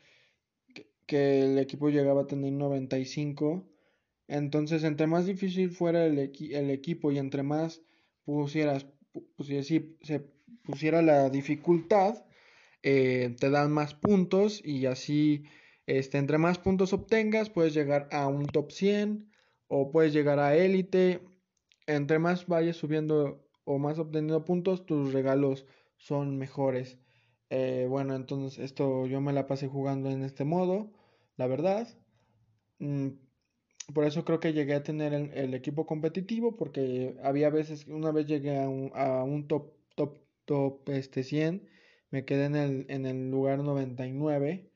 que, 1.07 1.43
el 1.43 1.57
equipo 1.59 1.89
llegaba 1.89 2.23
a 2.23 2.27
tener 2.27 2.51
95. 2.53 3.69
Entonces, 4.27 4.83
entre 4.83 5.07
más 5.07 5.25
difícil 5.25 5.69
fuera 5.71 6.05
el, 6.05 6.17
el 6.19 6.69
equipo 6.69 7.11
y 7.11 7.19
entre 7.19 7.43
más 7.43 7.81
pusieras, 8.25 8.87
se 10.01 10.19
pusiera 10.63 11.01
la 11.01 11.29
dificultad, 11.29 12.25
eh, 12.81 13.35
te 13.39 13.49
dan 13.49 13.71
más 13.71 13.93
puntos 13.93 14.61
y 14.63 14.85
así, 14.85 15.43
este, 15.85 16.17
entre 16.17 16.37
más 16.37 16.59
puntos 16.59 16.93
obtengas, 16.93 17.49
puedes 17.49 17.73
llegar 17.73 18.07
a 18.11 18.27
un 18.27 18.45
top 18.45 18.71
100 18.71 19.29
o 19.67 19.91
puedes 19.91 20.13
llegar 20.13 20.39
a 20.39 20.55
élite. 20.55 21.21
Entre 21.87 22.19
más 22.19 22.47
vayas 22.47 22.77
subiendo 22.77 23.45
o 23.65 23.79
más 23.79 23.99
obteniendo 23.99 24.45
puntos, 24.45 24.85
tus 24.85 25.13
regalos 25.13 25.65
son 25.97 26.37
mejores. 26.37 26.99
Eh, 27.49 27.87
bueno, 27.89 28.15
entonces 28.15 28.59
esto 28.59 29.05
yo 29.07 29.21
me 29.21 29.33
la 29.33 29.47
pasé 29.47 29.67
jugando 29.67 30.09
en 30.09 30.23
este 30.23 30.45
modo, 30.45 30.93
la 31.37 31.47
verdad. 31.47 31.87
Mm, 32.79 33.09
por 33.93 34.05
eso 34.05 34.25
creo 34.25 34.39
que 34.39 34.53
llegué 34.53 34.75
a 34.75 34.83
tener 34.83 35.13
el, 35.13 35.53
equipo 35.53 35.85
competitivo, 35.85 36.55
porque 36.55 37.17
había 37.23 37.49
veces, 37.49 37.87
una 37.87 38.11
vez 38.11 38.27
llegué 38.27 38.59
a 38.61 38.69
un, 38.69 38.91
a 38.95 39.23
un 39.23 39.47
top, 39.47 39.73
top, 39.95 40.19
top 40.45 40.89
este 40.89 41.23
100, 41.23 41.67
me 42.11 42.25
quedé 42.25 42.45
en 42.45 42.55
el, 42.55 42.85
en 42.89 43.05
el 43.05 43.29
lugar 43.31 43.59
99 43.59 44.72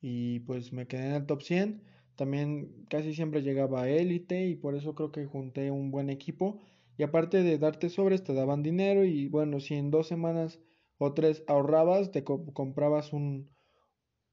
y 0.00 0.40
pues 0.40 0.72
me 0.72 0.86
quedé 0.86 1.06
en 1.06 1.14
el 1.14 1.26
top 1.26 1.42
100. 1.42 1.82
También 2.16 2.86
casi 2.88 3.14
siempre 3.14 3.42
llegaba 3.42 3.82
a 3.82 3.88
élite 3.88 4.46
y 4.46 4.56
por 4.56 4.74
eso 4.74 4.94
creo 4.94 5.12
que 5.12 5.26
junté 5.26 5.70
un 5.70 5.90
buen 5.90 6.10
equipo. 6.10 6.60
Y 6.96 7.04
aparte 7.04 7.42
de 7.42 7.58
darte 7.58 7.90
sobres, 7.90 8.24
te 8.24 8.34
daban 8.34 8.62
dinero 8.62 9.04
y 9.04 9.28
bueno, 9.28 9.60
si 9.60 9.74
en 9.74 9.90
dos 9.90 10.08
semanas 10.08 10.60
o 10.98 11.14
tres 11.14 11.44
ahorrabas, 11.46 12.10
te 12.10 12.24
comprabas 12.24 13.12
un, 13.12 13.48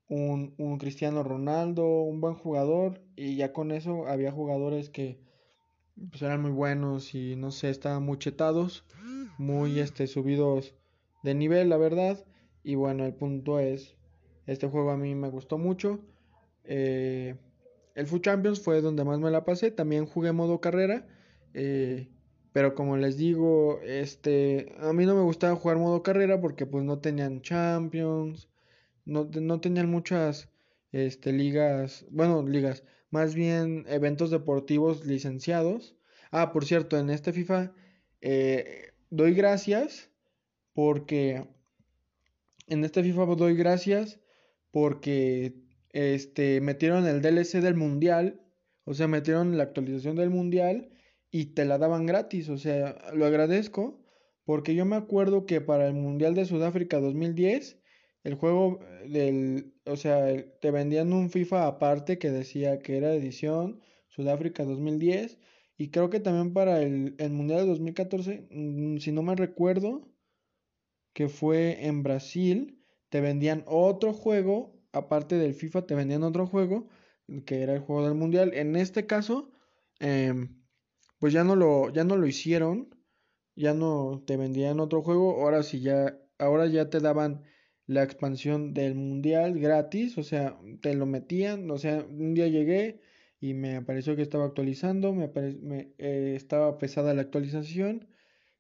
un, 0.10 0.78
Cristiano 0.80 1.24
Ronaldo, 1.24 1.86
un 2.02 2.22
buen 2.22 2.36
jugador, 2.36 3.02
y 3.16 3.36
ya 3.36 3.54
con 3.54 3.72
eso 3.72 4.08
había 4.08 4.32
jugadores 4.32 4.90
que 4.90 5.20
pues, 6.10 6.22
eran 6.22 6.42
muy 6.42 6.52
buenos 6.52 7.14
y 7.14 7.36
no 7.36 7.52
sé, 7.52 7.70
estaban 7.70 8.04
muy 8.04 8.18
chetados. 8.18 8.84
muy 9.38 9.80
este, 9.80 10.08
subidos 10.08 10.76
de 11.24 11.36
nivel, 11.36 11.70
la 11.70 11.78
verdad. 11.78 12.26
Y 12.64 12.76
bueno, 12.76 13.06
el 13.06 13.14
punto 13.14 13.60
es, 13.60 13.96
este 14.48 14.68
juego 14.68 14.92
a 14.92 14.98
mí 14.98 15.16
me 15.16 15.30
gustó 15.30 15.58
mucho. 15.58 16.00
Eh, 16.64 17.36
el 17.96 18.08
Food 18.08 18.22
Champions 18.22 18.62
fue 18.62 18.82
donde 18.82 19.04
más 19.04 19.20
me 19.20 19.32
la 19.32 19.46
pasé. 19.46 19.72
También 19.72 20.06
jugué 20.06 20.32
modo 20.32 20.62
carrera. 20.62 21.08
Eh, 21.54 22.10
pero 22.56 22.74
como 22.74 22.96
les 22.96 23.18
digo, 23.18 23.82
este, 23.84 24.74
a 24.80 24.94
mí 24.94 25.06
no 25.06 25.14
me 25.14 25.24
gustaba 25.24 25.58
jugar 25.58 25.78
modo 25.78 26.04
carrera 26.04 26.40
porque 26.40 26.66
pues 26.66 26.86
no 26.86 27.00
tenían 27.00 27.42
Champions, 27.42 28.48
no, 29.04 29.30
no 29.42 29.60
tenían 29.60 29.90
muchas 29.90 30.50
este, 30.94 31.34
ligas, 31.34 32.06
bueno, 32.12 32.44
ligas, 32.48 32.86
más 33.10 33.36
bien 33.36 33.84
eventos 33.90 34.32
deportivos 34.32 35.06
licenciados. 35.06 35.98
Ah, 36.32 36.54
por 36.54 36.64
cierto, 36.64 36.98
en 36.98 37.10
este 37.10 37.34
FIFA 37.34 37.74
eh, 38.22 38.94
doy 39.10 39.34
gracias 39.34 40.10
porque 40.74 41.46
en 42.68 42.86
este 42.86 43.04
FIFA 43.04 43.26
doy 43.36 43.56
gracias 43.56 44.22
porque 44.76 45.56
este 45.94 46.60
metieron 46.60 47.08
el 47.08 47.22
DLC 47.22 47.62
del 47.62 47.76
mundial, 47.76 48.42
o 48.84 48.94
sea, 48.94 49.08
metieron 49.08 49.58
la 49.58 49.64
actualización 49.64 50.18
del 50.18 50.30
mundial 50.30 50.90
y 51.32 51.54
te 51.54 51.64
la 51.64 51.78
daban 51.78 52.06
gratis, 52.06 52.50
o 52.50 52.58
sea, 52.58 52.98
lo 53.14 53.26
agradezco 53.26 54.04
porque 54.44 54.76
yo 54.76 54.84
me 54.84 54.98
acuerdo 54.98 55.46
que 55.46 55.62
para 55.62 55.88
el 55.88 55.94
Mundial 55.94 56.36
de 56.36 56.44
Sudáfrica 56.44 57.00
2010 57.00 57.80
el 58.26 58.36
juego 58.36 58.82
del, 59.08 59.74
o 59.86 59.96
sea, 59.96 60.28
te 60.60 60.72
vendían 60.72 61.14
un 61.14 61.30
FIFA 61.30 61.68
aparte 61.68 62.18
que 62.20 62.30
decía 62.30 62.80
que 62.80 62.98
era 62.98 63.14
edición 63.14 63.80
Sudáfrica 64.10 64.66
2010 64.66 65.40
y 65.78 65.90
creo 65.90 66.10
que 66.10 66.20
también 66.20 66.52
para 66.52 66.82
el, 66.82 67.16
el 67.18 67.32
Mundial 67.32 67.62
de 67.62 67.68
2014, 67.68 68.50
mm, 68.52 68.98
si 68.98 69.14
no 69.14 69.24
me 69.24 69.38
recuerdo, 69.38 70.12
que 71.14 71.30
fue 71.30 71.86
en 71.86 72.04
Brasil, 72.04 72.85
te 73.16 73.22
vendían 73.22 73.64
otro 73.66 74.12
juego, 74.12 74.78
aparte 74.92 75.38
del 75.38 75.54
FIFA, 75.54 75.86
te 75.86 75.96
vendían 75.96 76.24
otro 76.24 76.48
juego, 76.48 76.90
que 77.46 77.62
era 77.62 77.74
el 77.74 77.80
juego 77.80 78.04
del 78.04 78.16
Mundial. 78.16 78.54
En 78.54 78.76
este 78.76 79.06
caso, 79.06 79.54
em, 80.02 80.62
pues 81.18 81.32
ya 81.32 81.46
no 81.46 81.56
lo, 81.56 81.94
ya 81.94 82.04
no 82.04 82.18
lo 82.18 82.28
hicieron, 82.28 82.90
ya 83.56 83.74
no 83.74 84.22
te 84.28 84.36
vendían 84.36 84.82
otro 84.82 85.02
juego, 85.02 85.42
ahora 85.42 85.64
sí 85.64 85.80
ya, 85.80 86.20
ahora 86.40 86.68
ya 86.68 86.90
te 86.90 87.00
daban 87.00 87.44
la 87.88 88.04
expansión 88.04 88.74
del 88.74 88.96
Mundial 88.96 89.58
gratis, 89.62 90.18
o 90.18 90.24
sea, 90.24 90.60
te 90.82 90.94
lo 90.94 91.06
metían, 91.06 91.72
o 91.72 91.78
sea, 91.78 92.06
un 92.10 92.34
día 92.34 92.50
llegué 92.50 93.00
y 93.40 93.54
me 93.54 93.78
apareció 93.78 94.18
que 94.18 94.24
estaba 94.24 94.44
actualizando, 94.44 95.14
me, 95.14 95.30
me 95.62 95.94
eh, 96.00 96.34
estaba 96.36 96.78
pesada 96.80 97.14
la 97.14 97.22
actualización 97.22 98.10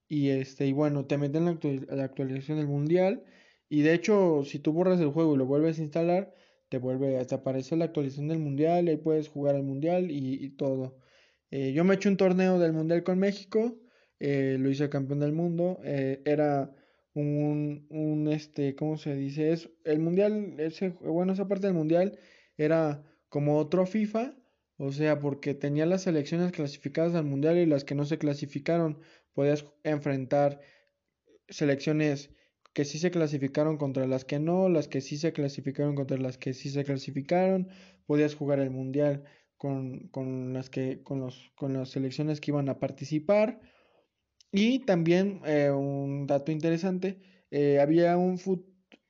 y 0.07 0.29
este 0.29 0.65
y 0.65 0.71
bueno, 0.71 1.05
te 1.07 1.17
meten 1.17 1.43
la, 1.43 2.03
actualización 2.05 2.57
del 2.57 2.67
mundial 2.67 3.25
y 3.69 3.81
de 3.81 3.93
hecho, 3.93 4.43
si 4.43 4.60
tú 4.60 4.74
borras 4.74 5.00
el 5.00 5.10
juego 5.10 5.36
y 5.36 5.38
lo 5.38 5.45
vuelves 5.45 5.79
a 5.79 5.84
instalar, 5.84 6.34
te 6.69 6.77
vuelve, 6.77 7.24
te 7.25 7.36
aparece 7.36 7.75
la 7.75 7.86
actualización 7.86 8.27
del 8.27 8.39
mundial 8.39 8.86
y 8.86 8.91
ahí 8.91 8.98
puedes 8.98 9.27
jugar 9.29 9.55
al 9.55 9.63
mundial 9.63 10.12
y, 10.12 10.50
todo. 10.51 10.98
Eh, 11.51 11.74
yo 11.74 11.84
me 11.84 11.95
eché 11.95 12.10
un 12.10 12.17
torneo 12.17 12.60
del 12.60 12.74
mundial 12.74 13.03
con 13.03 13.19
México, 13.19 13.77
eh, 14.19 14.57
lo 14.60 14.69
hice 14.69 14.89
campeón 14.89 15.19
del 15.19 15.34
mundo, 15.34 15.79
era 15.84 16.74
un, 17.13 17.88
un, 17.89 18.27
este, 18.27 18.75
¿cómo 18.75 18.98
se 18.98 19.15
dice? 19.15 19.51
Es, 19.51 19.69
el 19.86 20.00
mundial, 20.00 20.55
ese, 20.60 20.89
bueno, 21.01 21.34
esa 21.34 21.48
parte 21.48 21.67
del 21.67 21.75
mundial 21.75 22.19
era 22.57 23.03
como 23.29 23.57
otro 23.57 23.86
FIFA, 23.86 24.36
o 24.77 24.91
sea, 24.91 25.19
porque 25.19 25.53
tenía 25.53 25.86
las 25.86 26.03
selecciones 26.03 26.51
clasificadas 26.51 27.15
al 27.15 27.25
mundial 27.25 27.57
y 27.57 27.65
las 27.65 27.86
que 27.86 27.95
no 27.95 28.05
se 28.05 28.17
clasificaron. 28.17 29.00
Podías 29.34 29.65
enfrentar 29.84 30.62
selecciones 31.50 32.31
que 32.75 32.86
sí 32.86 33.00
se 33.00 33.10
clasificaron 33.10 33.77
contra 33.77 34.05
las 34.05 34.25
que 34.25 34.38
no, 34.38 34.67
las 34.67 34.89
que 34.89 35.00
sí 35.00 35.17
se 35.17 35.32
clasificaron 35.32 35.96
contra 35.96 36.17
las 36.17 36.38
que 36.38 36.53
sí 36.53 36.70
se 36.70 36.84
clasificaron. 36.84 37.70
Podías 38.05 38.36
jugar 38.36 38.60
el 38.60 38.70
mundial 38.70 39.24
con, 39.58 40.10
con 40.10 40.53
las 40.53 40.70
que, 40.70 41.01
con 41.01 41.22
los, 41.22 41.53
con 41.55 41.74
las 41.74 41.92
selecciones 41.92 42.42
que 42.42 42.51
iban 42.51 42.68
a 42.68 42.79
participar. 42.79 43.61
Y 44.51 44.79
también 44.79 45.42
eh, 45.46 45.72
un 45.72 46.27
dato 46.27 46.51
interesante, 46.51 47.22
eh, 47.50 47.79
había 47.79 48.18
un 48.18 48.38
foot, 48.38 48.66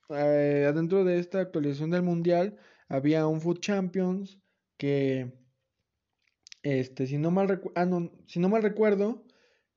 eh, 0.09 0.67
adentro 0.69 1.03
de 1.03 1.17
esta 1.17 1.39
actualización 1.41 1.89
del 1.89 2.03
mundial, 2.03 2.57
había 2.87 3.25
un 3.25 3.41
Food 3.41 3.61
Champions 3.61 4.39
que 4.77 5.33
este, 6.61 7.07
si 7.07 7.17
no 7.17 7.31
mal, 7.31 7.61
ah, 7.75 7.87
si 8.27 8.39
no 8.39 8.49
mal 8.49 8.61
recuerdo, 8.61 9.25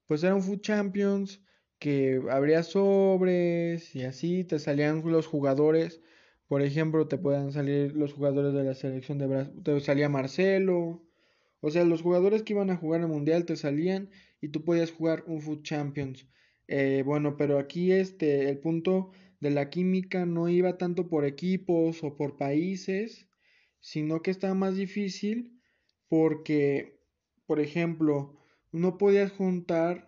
pues 0.07 0.22
era 0.24 0.35
un 0.35 0.42
Food 0.42 0.61
Champions 0.61 1.42
que 1.78 2.20
habría 2.30 2.62
sobres 2.62 3.94
y 3.94 4.04
así 4.04 4.44
te 4.44 4.58
salían 4.58 5.02
los 5.04 5.26
jugadores. 5.26 6.00
Por 6.48 6.62
ejemplo, 6.62 7.08
te 7.08 7.18
puedan 7.18 7.52
salir 7.52 7.94
los 7.94 8.12
jugadores 8.12 8.54
de 8.54 8.64
la 8.64 8.74
selección 8.74 9.18
de 9.18 9.26
Brasil, 9.26 9.62
te 9.62 9.80
salía 9.80 10.08
Marcelo. 10.08 11.02
O 11.60 11.70
sea, 11.70 11.84
los 11.84 12.02
jugadores 12.02 12.42
que 12.42 12.52
iban 12.54 12.70
a 12.70 12.76
jugar 12.76 13.00
el 13.02 13.08
mundial 13.08 13.44
te 13.44 13.56
salían 13.56 14.10
y 14.40 14.48
tú 14.48 14.64
podías 14.64 14.92
jugar 14.92 15.24
un 15.26 15.40
Food 15.40 15.62
Champions. 15.62 16.26
Eh, 16.68 17.02
bueno, 17.04 17.36
pero 17.36 17.58
aquí 17.58 17.92
este, 17.92 18.48
el 18.48 18.58
punto 18.58 19.10
de 19.40 19.50
la 19.50 19.70
química 19.70 20.26
no 20.26 20.48
iba 20.48 20.78
tanto 20.78 21.08
por 21.08 21.24
equipos 21.24 22.02
o 22.04 22.16
por 22.16 22.36
países, 22.36 23.28
sino 23.80 24.22
que 24.22 24.30
estaba 24.30 24.54
más 24.54 24.76
difícil 24.76 25.60
porque, 26.08 27.00
por 27.46 27.60
ejemplo, 27.60 28.36
no 28.72 28.98
podías 28.98 29.32
juntar 29.32 30.08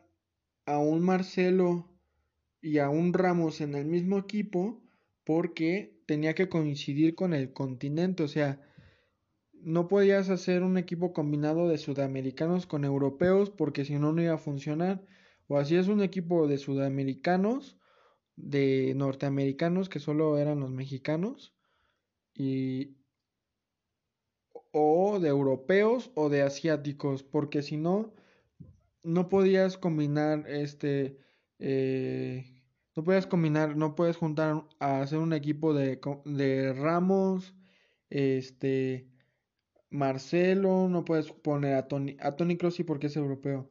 a 0.71 0.79
un 0.79 1.01
Marcelo 1.01 1.89
y 2.61 2.79
a 2.79 2.91
un 2.91 3.13
Ramos 3.13 3.61
en 3.61 3.75
el 3.75 3.87
mismo 3.87 4.19
equipo 4.19 4.81
porque 5.25 6.01
tenía 6.07 6.35
que 6.35 6.49
coincidir 6.49 7.17
con 7.17 7.35
el 7.35 7.53
continente, 7.53 8.23
o 8.23 8.29
sea, 8.29 8.61
no 9.53 9.89
podías 9.89 10.31
hacer 10.31 10.63
un 10.63 10.79
equipo 10.79 11.13
combinado 11.13 11.69
de 11.69 11.77
sudamericanos 11.77 12.67
con 12.67 12.85
europeos 12.85 13.51
porque 13.51 13.85
si 13.85 13.99
no 13.99 14.13
no 14.13 14.23
iba 14.23 14.35
a 14.35 14.39
funcionar, 14.39 15.05
o 15.49 15.59
así 15.59 15.75
es 15.75 15.89
un 15.89 16.03
equipo 16.03 16.47
de 16.47 16.57
sudamericanos, 16.57 17.77
de 18.37 18.95
norteamericanos 18.97 19.89
que 19.89 19.99
solo 19.99 20.39
eran 20.39 20.61
los 20.61 20.71
mexicanos 20.71 21.53
y 22.33 22.97
o 24.73 25.19
de 25.19 25.29
europeos 25.29 26.13
o 26.15 26.29
de 26.29 26.43
asiáticos, 26.43 27.25
porque 27.25 27.61
si 27.61 27.77
no, 27.77 28.15
no 29.03 29.29
podías 29.29 29.79
combinar 29.79 30.49
este, 30.49 31.19
eh, 31.59 32.63
no 32.97 33.05
podías 33.05 33.27
combinar, 33.27 33.77
no 33.77 33.95
puedes 33.95 34.17
juntar 34.17 34.65
a 34.79 35.03
hacer 35.03 35.19
un 35.19 35.33
equipo 35.33 35.75
de, 35.75 36.01
de 36.25 36.73
Ramos, 36.73 37.55
este, 38.11 39.09
Marcelo, 39.91 40.89
no 40.89 41.05
puedes 41.05 41.33
poner 41.33 41.75
a 41.75 41.89
Tony, 41.89 42.17
a 42.21 42.37
Tony 42.37 42.57
Kroos 42.57 42.81
porque 42.87 43.09
es 43.09 43.17
europeo, 43.17 43.71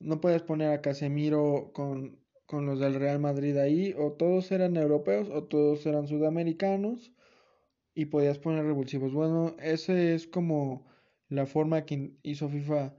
no 0.00 0.20
puedes 0.20 0.42
poner 0.42 0.70
a 0.72 0.82
Casemiro 0.82 1.72
con, 1.74 2.20
con 2.46 2.66
los 2.66 2.80
del 2.80 2.94
Real 2.94 3.18
Madrid 3.20 3.56
ahí, 3.58 3.94
o 3.98 4.12
todos 4.12 4.50
eran 4.52 4.76
europeos 4.76 5.28
o 5.30 5.44
todos 5.44 5.84
eran 5.86 6.06
sudamericanos 6.08 7.12
y 7.94 8.06
podías 8.06 8.38
poner 8.38 8.64
revulsivos. 8.64 9.12
Bueno, 9.12 9.56
ese 9.60 10.14
es 10.14 10.26
como 10.26 10.86
la 11.28 11.46
forma 11.46 11.84
que 11.84 12.12
hizo 12.22 12.48
FIFA, 12.48 12.94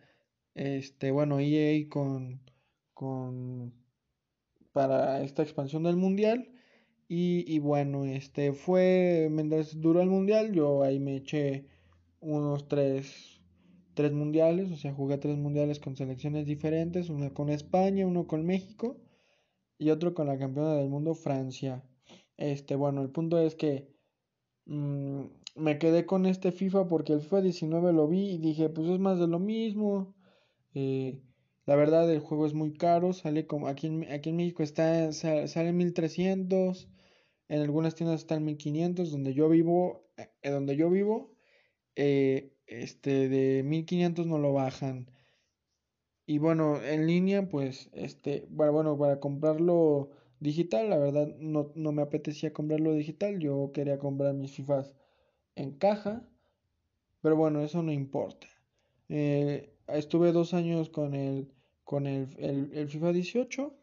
este, 0.60 1.12
bueno, 1.12 1.40
EA 1.40 1.88
con, 1.90 2.42
con, 2.94 3.74
para 4.74 5.24
esta 5.24 5.44
expansión 5.44 5.84
del 5.84 5.96
mundial. 5.96 6.50
Y, 7.08 7.46
y 7.54 7.60
bueno, 7.60 8.06
este 8.06 8.54
fue, 8.54 9.30
mientras 9.32 9.82
duró 9.82 10.02
el 10.02 10.10
mundial, 10.10 10.54
yo 10.54 10.84
ahí 10.84 11.00
me 11.00 11.18
eché 11.18 11.68
unos 12.20 12.68
tres, 12.68 13.42
tres 13.96 14.12
mundiales, 14.14 14.72
o 14.72 14.78
sea, 14.78 14.94
jugué 14.94 15.18
tres 15.18 15.38
mundiales 15.38 15.80
con 15.80 15.96
selecciones 15.96 16.46
diferentes, 16.46 17.10
uno 17.10 17.34
con 17.34 17.50
España, 17.50 18.06
uno 18.08 18.28
con 18.28 18.46
México 18.46 18.98
y 19.80 19.92
otro 19.92 20.14
con 20.14 20.28
la 20.28 20.40
campeona 20.40 20.76
del 20.76 20.90
mundo, 20.90 21.16
Francia. 21.16 21.84
Este, 22.38 22.76
bueno, 22.76 23.02
el 23.02 23.10
punto 23.12 23.40
es 23.40 23.56
que 23.56 23.90
Mm, 24.70 25.26
me 25.56 25.80
quedé 25.80 26.06
con 26.06 26.26
este 26.28 26.52
FIFA 26.52 26.88
porque 26.88 27.14
el 27.14 27.22
FIFA 27.22 27.42
19 27.42 27.92
lo 27.92 28.08
vi 28.08 28.32
y 28.36 28.38
dije, 28.38 28.70
pues 28.70 28.88
es 28.88 29.00
más 29.00 29.20
de 29.20 29.28
lo 29.28 29.40
mismo. 29.40 30.16
Eh, 30.74 31.22
la 31.66 31.76
verdad, 31.76 32.12
el 32.12 32.20
juego 32.20 32.46
es 32.46 32.54
muy 32.54 32.74
caro, 32.74 33.14
sale 33.14 33.48
como 33.48 33.68
aquí 33.68 33.88
en, 33.88 34.12
aquí 34.12 34.30
en 34.30 34.38
México 34.38 34.64
está, 34.64 35.12
sale 35.14 35.74
1300, 35.74 36.90
en 37.50 37.62
algunas 37.62 37.96
tiendas 37.96 38.22
está 38.22 38.36
en 38.36 38.46
1500, 38.46 39.12
donde 39.12 39.34
yo 39.34 39.50
vivo, 39.50 40.08
eh, 40.18 40.50
donde 40.50 40.76
yo 40.76 40.90
vivo, 40.90 41.36
eh, 41.96 42.54
este, 42.68 43.30
de 43.30 43.64
1500 43.64 44.28
no 44.28 44.40
lo 44.40 44.54
bajan. 44.54 45.12
Y 46.26 46.38
bueno, 46.38 46.82
en 46.82 47.08
línea, 47.08 47.50
pues, 47.50 47.90
este, 47.94 48.46
bueno, 48.50 48.72
bueno, 48.72 48.98
para 48.98 49.20
comprarlo 49.20 50.12
digital. 50.40 50.90
La 50.90 50.98
verdad 50.98 51.28
no, 51.40 51.72
no 51.76 51.92
me 51.92 52.02
apetecía 52.04 52.54
comprarlo 52.54 52.94
digital. 52.94 53.40
Yo 53.40 53.72
quería 53.74 53.98
comprar 54.00 54.34
mis 54.36 54.52
FIFAs 54.54 54.94
en 55.56 55.72
caja. 55.78 56.28
Pero 57.22 57.36
bueno, 57.36 57.62
eso 57.64 57.84
no 57.84 57.92
importa. 57.92 58.48
Eh, 59.10 59.76
estuve 59.94 60.32
dos 60.32 60.54
años 60.54 60.90
con 60.90 61.14
el, 61.14 61.52
con 61.84 62.08
el, 62.08 62.28
el, 62.38 62.88
FIFA 62.88 63.14
18. 63.14 63.76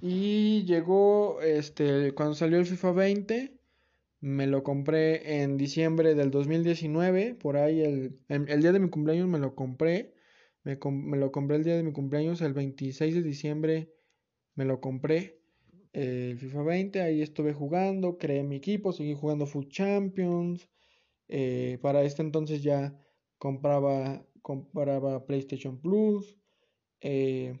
Y 0.00 0.64
llegó, 0.64 1.40
este, 1.42 2.12
cuando 2.12 2.34
salió 2.34 2.58
el 2.58 2.66
FIFA 2.66 2.92
20, 2.92 3.58
me 4.20 4.46
lo 4.46 4.62
compré 4.62 5.42
en 5.42 5.56
diciembre 5.56 6.14
del 6.14 6.30
2019, 6.30 7.34
por 7.34 7.56
ahí 7.56 7.80
el, 7.80 8.20
el, 8.28 8.60
día 8.60 8.72
de 8.72 8.80
mi 8.80 8.90
cumpleaños 8.90 9.28
me 9.28 9.38
lo 9.38 9.54
compré. 9.54 10.14
Me, 10.64 10.78
me, 10.90 11.16
lo 11.16 11.32
compré 11.32 11.56
el 11.56 11.64
día 11.64 11.76
de 11.76 11.82
mi 11.82 11.92
cumpleaños, 11.92 12.40
el 12.42 12.52
26 12.52 13.14
de 13.14 13.22
diciembre 13.22 13.92
me 14.54 14.64
lo 14.64 14.80
compré. 14.80 15.40
el 15.92 16.38
FIFA 16.38 16.62
20, 16.62 17.00
ahí 17.00 17.22
estuve 17.22 17.52
jugando, 17.52 18.18
creé 18.18 18.42
mi 18.42 18.56
equipo, 18.56 18.92
seguí 18.92 19.14
jugando 19.14 19.46
Food 19.46 19.68
Champions. 19.68 20.68
Eh, 21.28 21.78
para 21.82 22.02
este 22.02 22.22
entonces 22.22 22.62
ya 22.62 22.98
compraba, 23.38 24.26
compraba 24.48 25.26
PlayStation 25.26 25.76
Plus. 25.76 26.38
Eh, 27.02 27.58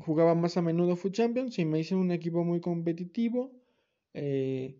jugaba 0.00 0.34
más 0.34 0.56
a 0.56 0.62
menudo 0.62 0.96
Food 0.96 1.12
Champions 1.12 1.58
y 1.58 1.66
me 1.66 1.78
hice 1.78 1.94
un 1.94 2.10
equipo 2.10 2.42
muy 2.42 2.60
competitivo. 2.60 3.52
Eh, 4.14 4.78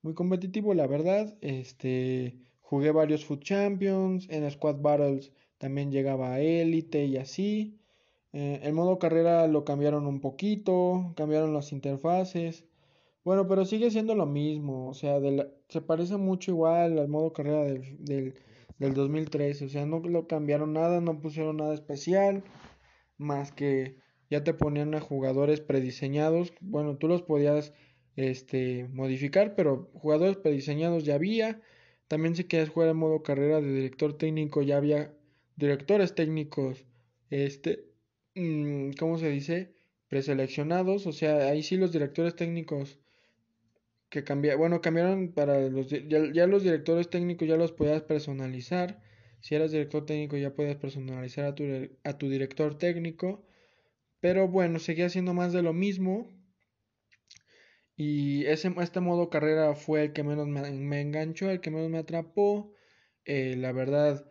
muy 0.00 0.14
competitivo, 0.14 0.72
la 0.72 0.86
verdad. 0.86 1.36
Este, 1.42 2.38
jugué 2.62 2.92
varios 2.92 3.26
Food 3.26 3.40
Champions, 3.40 4.26
en 4.30 4.50
Squad 4.50 4.80
Battles 4.80 5.32
también 5.58 5.92
llegaba 5.92 6.32
a 6.32 6.40
Elite 6.40 7.04
y 7.04 7.18
así. 7.18 7.78
Eh, 8.32 8.60
el 8.62 8.72
modo 8.72 8.98
carrera 8.98 9.46
lo 9.46 9.66
cambiaron 9.66 10.06
un 10.06 10.20
poquito, 10.22 11.12
cambiaron 11.14 11.52
las 11.52 11.72
interfaces. 11.72 12.64
Bueno, 13.22 13.46
pero 13.48 13.66
sigue 13.66 13.90
siendo 13.90 14.14
lo 14.14 14.24
mismo, 14.26 14.88
o 14.88 14.94
sea, 14.94 15.18
se 15.68 15.80
parece 15.82 16.16
mucho 16.16 16.50
igual 16.52 16.98
al 16.98 17.08
modo 17.08 17.32
carrera 17.34 17.64
del, 17.64 18.34
del 18.78 18.94
2013, 18.94 19.66
o 19.66 19.68
sea, 19.68 19.86
no 19.86 20.00
lo 20.00 20.26
cambiaron 20.26 20.72
nada, 20.72 21.00
no 21.00 21.20
pusieron 21.20 21.58
nada 21.58 21.74
especial, 21.74 22.42
más 23.18 23.52
que 23.52 23.96
ya 24.30 24.42
te 24.44 24.54
ponían 24.54 24.94
a 24.94 25.00
jugadores 25.00 25.60
prediseñados, 25.60 26.52
bueno, 26.60 26.96
tú 26.96 27.08
los 27.08 27.22
podías 27.22 27.72
este, 28.16 28.88
modificar, 28.92 29.54
pero 29.54 29.90
jugadores 29.94 30.36
prediseñados 30.36 31.04
ya 31.04 31.14
había. 31.16 31.60
También 32.08 32.36
si 32.36 32.44
quieres 32.44 32.68
jugar 32.68 32.90
en 32.90 32.96
modo 32.96 33.22
carrera 33.22 33.60
de 33.60 33.72
director 33.72 34.16
técnico, 34.16 34.62
ya 34.62 34.76
había 34.76 35.14
directores 35.56 36.14
técnicos, 36.14 36.84
este, 37.30 37.86
mm, 38.34 38.92
¿cómo 38.98 39.18
se 39.18 39.30
dice? 39.30 39.74
Preseleccionados, 40.08 41.06
o 41.06 41.12
sea, 41.12 41.48
ahí 41.48 41.62
sí 41.62 41.76
los 41.76 41.92
directores 41.92 42.36
técnicos 42.36 42.98
que 44.14 44.22
cambiaron, 44.24 44.60
bueno, 44.60 44.80
cambiaron 44.80 45.32
para 45.32 45.60
los, 45.68 45.88
ya, 45.88 46.46
los 46.46 46.62
directores 46.62 47.10
técnicos 47.10 47.48
ya 47.48 47.56
los 47.56 47.72
podías 47.72 48.02
personalizar. 48.02 49.02
Si 49.40 49.56
eras 49.56 49.72
director 49.72 50.06
técnico 50.06 50.36
ya 50.36 50.54
podías 50.54 50.76
personalizar 50.76 51.44
a 51.46 51.54
tu, 51.56 51.64
a 52.04 52.16
tu 52.16 52.30
director 52.30 52.78
técnico. 52.78 53.44
Pero 54.20 54.46
bueno, 54.48 54.78
seguía 54.78 55.08
siendo 55.08 55.34
más 55.34 55.52
de 55.52 55.62
lo 55.62 55.72
mismo. 55.72 56.30
Y 57.96 58.46
ese, 58.46 58.72
este 58.80 59.00
modo 59.00 59.30
carrera 59.30 59.74
fue 59.74 60.04
el 60.04 60.12
que 60.12 60.22
menos 60.22 60.46
me, 60.46 61.00
enganchó, 61.00 61.50
el 61.50 61.60
que 61.60 61.72
menos 61.72 61.90
me 61.90 61.98
atrapó. 61.98 62.72
Eh, 63.24 63.56
la 63.56 63.72
verdad, 63.72 64.24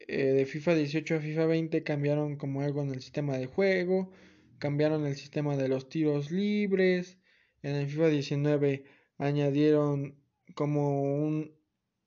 eh, 0.00 0.26
de 0.32 0.44
FIFA 0.46 0.74
18 0.74 1.16
a 1.16 1.20
FIFA 1.20 1.46
20 1.46 1.82
cambiaron 1.84 2.36
como 2.36 2.60
algo 2.60 2.82
en 2.82 2.90
el 2.90 3.00
sistema 3.00 3.38
de 3.38 3.46
juego, 3.46 4.12
cambiaron 4.58 5.06
el 5.06 5.16
sistema 5.16 5.56
de 5.56 5.68
los 5.68 5.88
tiros 5.88 6.30
libres. 6.30 7.18
En 7.64 7.76
el 7.76 7.86
FIFA 7.86 8.08
19 8.08 8.84
añadieron 9.16 10.16
como 10.54 11.02
un, 11.02 11.50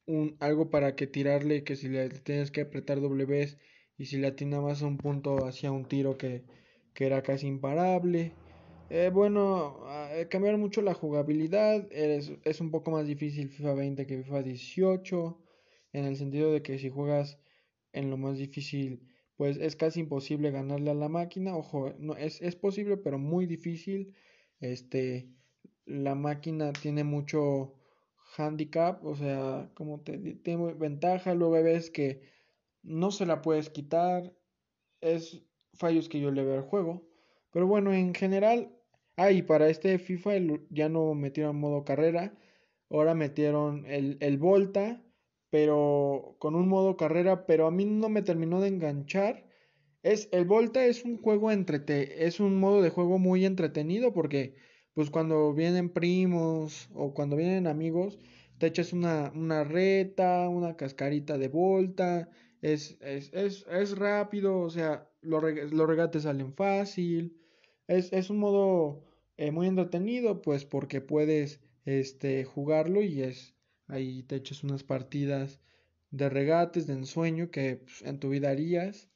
un 0.05 0.37
algo 0.39 0.69
para 0.69 0.95
que 0.95 1.07
tirarle 1.07 1.63
que 1.63 1.75
si 1.75 1.89
le 1.89 2.09
tienes 2.09 2.51
que 2.51 2.61
apretar 2.61 3.01
W 3.01 3.47
y 3.97 4.05
si 4.05 4.17
le 4.17 4.27
atinabas 4.27 4.83
un 4.83 4.97
punto 4.97 5.45
hacía 5.47 5.71
un 5.71 5.85
tiro 5.85 6.15
que, 6.15 6.43
que 6.93 7.07
era 7.07 7.23
casi 7.23 7.47
imparable. 7.47 8.33
Eh, 8.91 9.09
bueno, 9.11 9.79
eh, 10.11 10.27
cambiaron 10.29 10.61
mucho 10.61 10.83
la 10.83 10.93
jugabilidad. 10.93 11.91
Es, 11.91 12.31
es, 12.43 12.61
un 12.61 12.69
poco 12.69 12.91
más 12.91 13.07
difícil 13.07 13.49
FIFA 13.49 13.73
20 13.73 14.05
que 14.05 14.21
FIFA 14.21 14.43
18. 14.43 15.41
En 15.91 16.05
el 16.05 16.17
sentido 16.17 16.53
de 16.53 16.61
que 16.61 16.77
si 16.77 16.89
juegas 16.89 17.39
en 17.93 18.11
lo 18.11 18.17
más 18.17 18.37
difícil, 18.37 19.01
pues 19.35 19.57
es 19.57 19.75
casi 19.75 20.01
imposible 20.01 20.51
ganarle 20.51 20.91
a 20.91 20.93
la 20.93 21.09
máquina. 21.09 21.57
Ojo, 21.57 21.95
no, 21.97 22.15
es, 22.15 22.43
es 22.43 22.55
posible, 22.55 22.95
pero 22.97 23.17
muy 23.17 23.47
difícil. 23.47 24.13
Este, 24.59 25.29
la 25.87 26.15
máquina 26.15 26.73
tiene 26.73 27.03
mucho 27.03 27.75
handicap, 28.37 29.03
o 29.05 29.15
sea, 29.15 29.71
como 29.73 30.01
te, 30.01 30.17
tiene 30.17 30.73
ventaja. 30.73 31.33
Luego 31.33 31.53
ves 31.63 31.89
que 31.89 32.21
no 32.83 33.11
se 33.11 33.25
la 33.25 33.41
puedes 33.41 33.69
quitar. 33.69 34.33
Es 35.01 35.43
fallos 35.73 36.09
que 36.09 36.19
yo 36.19 36.31
le 36.31 36.43
veo 36.43 36.55
al 36.55 36.63
juego. 36.63 37.07
Pero 37.51 37.67
bueno, 37.67 37.93
en 37.93 38.13
general 38.13 38.77
Ah, 39.17 39.31
y 39.31 39.41
para 39.41 39.67
este 39.69 39.97
FIFA 39.97 40.33
ya 40.69 40.89
no 40.89 41.15
metieron 41.15 41.55
modo 41.59 41.83
carrera, 41.83 42.37
ahora 42.89 43.15
metieron 43.15 43.85
el, 43.87 44.17
el 44.21 44.37
Volta, 44.37 45.03
pero 45.49 46.35
con 46.39 46.55
un 46.55 46.67
modo 46.67 46.97
carrera, 46.97 47.47
pero 47.47 47.65
a 47.67 47.71
mí 47.71 47.85
no 47.85 48.09
me 48.09 48.21
terminó 48.21 48.61
de 48.61 48.67
enganchar. 48.69 49.43
Es, 50.03 50.29
el 50.31 50.45
Volta 50.45 50.85
es 50.85 51.03
un 51.03 51.17
juego 51.17 51.51
entrete, 51.51 52.27
es 52.27 52.39
un 52.39 52.59
modo 52.59 52.81
de 52.83 52.91
juego 52.91 53.17
muy 53.17 53.45
entretenido 53.45 54.13
porque 54.13 54.55
pues 54.97 55.11
cuando 55.11 55.53
vienen 55.53 55.89
primos 55.89 56.89
o 56.95 57.13
cuando 57.13 57.35
vienen 57.35 57.67
amigos, 57.67 58.17
te 58.57 58.65
echas 58.65 58.93
una, 58.93 59.31
una 59.35 59.63
reta, 59.63 60.49
una 60.49 60.75
cascarita 60.75 61.37
de 61.37 61.49
Volta, 61.49 62.31
es, 62.63 62.97
es, 63.01 63.31
es, 63.31 63.63
es 63.69 63.95
rápido, 63.95 64.59
o 64.59 64.71
sea, 64.71 65.07
los, 65.21 65.43
los 65.71 65.87
regates 65.87 66.23
salen 66.23 66.51
fácil. 66.55 67.37
Es, 67.87 68.11
es 68.11 68.31
un 68.31 68.39
modo 68.39 69.03
eh, 69.37 69.51
muy 69.51 69.67
entretenido, 69.67 70.41
pues 70.41 70.65
porque 70.65 70.99
puedes 70.99 71.61
este, 71.85 72.43
jugarlo 72.43 73.03
y 73.03 73.21
es 73.21 73.53
ahí 73.85 74.23
te 74.23 74.37
echas 74.37 74.63
unas 74.63 74.83
partidas 74.83 75.59
de 76.09 76.27
regates, 76.27 76.87
de 76.87 76.93
ensueño 76.93 77.51
que 77.51 77.75
pues, 77.75 78.01
en 78.01 78.19
tu 78.19 78.29
vida 78.29 78.49
harías. 78.49 79.09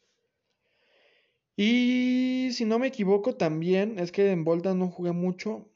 Y 1.55 2.49
si 2.51 2.65
no 2.65 2.77
me 2.79 2.87
equivoco 2.87 3.35
también, 3.35 3.97
es 3.99 4.11
que 4.11 4.29
en 4.31 4.43
Volta 4.43 4.75
no 4.75 4.89
jugué 4.91 5.11
mucho. 5.11 5.70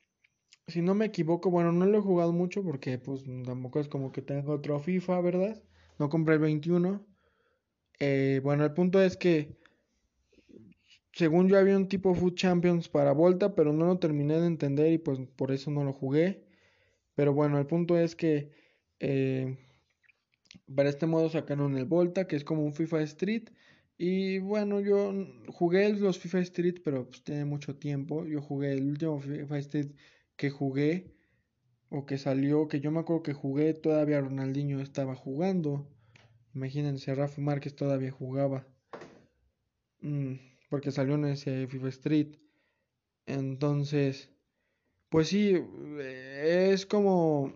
Si 0.68 0.82
no 0.82 0.96
me 0.96 1.06
equivoco, 1.06 1.52
bueno, 1.52 1.72
no 1.72 1.86
lo 1.86 2.00
he 2.00 2.02
jugado 2.02 2.34
mucho 2.34 2.64
porque 2.64 2.98
pues 2.98 3.24
tampoco 3.46 3.80
es 3.80 3.88
como 3.88 4.12
que 4.12 4.22
tengo 4.22 4.54
otro 4.54 4.80
FIFA, 4.80 5.22
¿verdad? 5.22 5.64
No 6.00 6.10
compré 6.10 6.36
el 6.36 6.42
21. 6.42 7.06
Eh, 8.00 8.42
bueno, 8.44 8.64
el 8.66 8.74
punto 8.74 9.02
es 9.02 9.16
que 9.18 9.58
según 11.14 11.48
yo 11.48 11.58
había 11.58 11.78
un 11.78 11.88
tipo 11.88 12.14
Food 12.14 12.36
Champions 12.36 12.90
para 12.90 13.14
Volta, 13.14 13.56
pero 13.56 13.72
no 13.74 13.86
lo 13.86 14.00
terminé 14.00 14.40
de 14.40 14.48
entender 14.48 14.92
y 14.92 14.98
pues 14.98 15.20
por 15.36 15.52
eso 15.52 15.72
no 15.72 15.84
lo 15.84 15.94
jugué. 15.94 16.44
Pero 17.16 17.34
bueno, 17.34 17.58
el 17.60 17.68
punto 17.68 17.98
es 17.98 18.16
que 18.16 18.52
eh, 19.00 19.58
para 20.76 20.90
este 20.90 21.06
modo 21.06 21.30
sacaron 21.30 21.78
el 21.78 21.86
Volta, 21.86 22.28
que 22.28 22.36
es 22.36 22.44
como 22.44 22.64
un 22.64 22.74
FIFA 22.74 23.02
Street. 23.04 23.50
Y 23.98 24.40
bueno, 24.40 24.82
yo 24.82 25.14
jugué 25.50 25.90
los 25.94 26.20
FIFA 26.20 26.40
Street, 26.40 26.76
pero 26.84 27.08
pues 27.08 27.24
tiene 27.24 27.46
mucho 27.46 27.78
tiempo. 27.78 28.26
Yo 28.26 28.42
jugué 28.42 28.74
el 28.74 28.90
último 28.90 29.20
FIFA 29.20 29.58
Street 29.60 29.92
que 30.38 30.50
jugué, 30.50 31.14
o 31.90 32.06
que 32.06 32.18
salió, 32.18 32.68
que 32.68 32.80
yo 32.80 32.92
me 32.92 33.00
acuerdo 33.00 33.24
que 33.24 33.34
jugué, 33.34 33.74
todavía 33.74 34.22
Ronaldinho 34.22 34.82
estaba 34.82 35.16
jugando. 35.16 35.88
Imagínense, 36.54 37.14
Rafa 37.16 37.42
Márquez 37.42 37.76
todavía 37.76 38.12
jugaba. 38.12 38.68
Mm 40.02 40.36
porque 40.70 40.92
salió 40.92 41.16
en 41.16 41.26
ese 41.26 41.68
FIFA 41.68 41.88
Street. 41.90 42.36
Entonces, 43.26 44.30
pues 45.10 45.30
sí, 45.30 45.56
eh, 46.00 46.70
es 46.74 46.86
como 46.86 47.54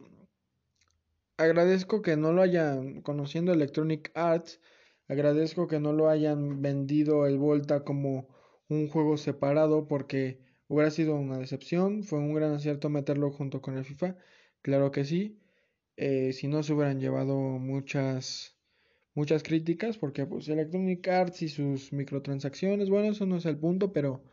agradezco 1.37 2.01
que 2.01 2.17
no 2.17 2.33
lo 2.33 2.41
hayan 2.41 3.01
conociendo 3.01 3.53
Electronic 3.53 4.11
Arts, 4.13 4.59
agradezco 5.07 5.67
que 5.67 5.79
no 5.79 5.93
lo 5.93 6.09
hayan 6.09 6.61
vendido 6.61 7.27
el 7.27 7.37
Volta 7.37 7.83
como 7.83 8.27
un 8.67 8.87
juego 8.87 9.17
separado 9.17 9.87
porque 9.87 10.39
hubiera 10.69 10.91
sido 10.91 11.15
una 11.15 11.37
decepción, 11.39 12.03
fue 12.03 12.19
un 12.19 12.33
gran 12.33 12.53
acierto 12.53 12.89
meterlo 12.89 13.31
junto 13.31 13.61
con 13.61 13.77
el 13.77 13.85
FIFA, 13.85 14.15
claro 14.61 14.91
que 14.91 15.05
sí, 15.05 15.39
eh, 15.97 16.33
si 16.33 16.47
no 16.47 16.63
se 16.63 16.73
hubieran 16.73 17.01
llevado 17.01 17.35
muchas 17.35 18.55
muchas 19.13 19.43
críticas 19.43 19.97
porque 19.97 20.25
pues 20.25 20.47
Electronic 20.47 21.07
Arts 21.09 21.41
y 21.41 21.49
sus 21.49 21.91
microtransacciones, 21.93 22.89
bueno, 22.89 23.11
eso 23.11 23.25
no 23.25 23.37
es 23.37 23.45
el 23.45 23.57
punto, 23.57 23.91
pero 23.93 24.23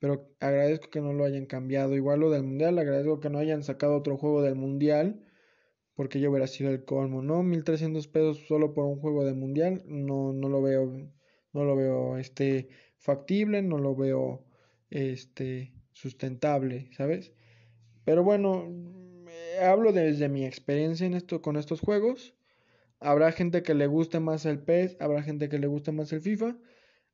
pero 0.00 0.30
agradezco 0.40 0.90
que 0.90 1.00
no 1.00 1.12
lo 1.12 1.24
hayan 1.24 1.46
cambiado. 1.46 1.96
Igual 1.96 2.20
lo 2.20 2.30
del 2.30 2.44
mundial, 2.44 2.78
agradezco 2.78 3.20
que 3.20 3.30
no 3.30 3.38
hayan 3.38 3.62
sacado 3.64 3.96
otro 3.96 4.16
juego 4.16 4.42
del 4.42 4.54
mundial, 4.54 5.20
porque 5.94 6.20
yo 6.20 6.30
hubiera 6.30 6.46
sido 6.46 6.70
el 6.70 6.84
colmo, 6.84 7.22
¿no? 7.22 7.42
1300 7.42 8.08
pesos 8.08 8.38
solo 8.46 8.74
por 8.74 8.84
un 8.84 9.00
juego 9.00 9.24
de 9.24 9.34
mundial, 9.34 9.82
no, 9.86 10.32
no 10.32 10.48
lo 10.48 10.62
veo, 10.62 10.86
no 11.52 11.64
lo 11.64 11.76
veo 11.76 12.18
este 12.18 12.68
factible, 12.98 13.62
no 13.62 13.78
lo 13.78 13.96
veo 13.96 14.44
este 14.90 15.72
sustentable, 15.92 16.88
¿sabes? 16.92 17.32
Pero 18.04 18.24
bueno, 18.24 18.68
hablo 19.60 19.92
desde 19.92 20.28
mi 20.28 20.44
experiencia 20.44 21.06
en 21.06 21.14
esto 21.14 21.42
con 21.42 21.56
estos 21.56 21.80
juegos. 21.80 22.34
Habrá 23.00 23.32
gente 23.32 23.62
que 23.62 23.74
le 23.74 23.86
guste 23.86 24.20
más 24.20 24.44
el 24.46 24.60
PES, 24.60 24.96
habrá 25.00 25.22
gente 25.22 25.48
que 25.48 25.58
le 25.58 25.66
guste 25.66 25.92
más 25.92 26.12
el 26.12 26.20
FIFA. 26.20 26.56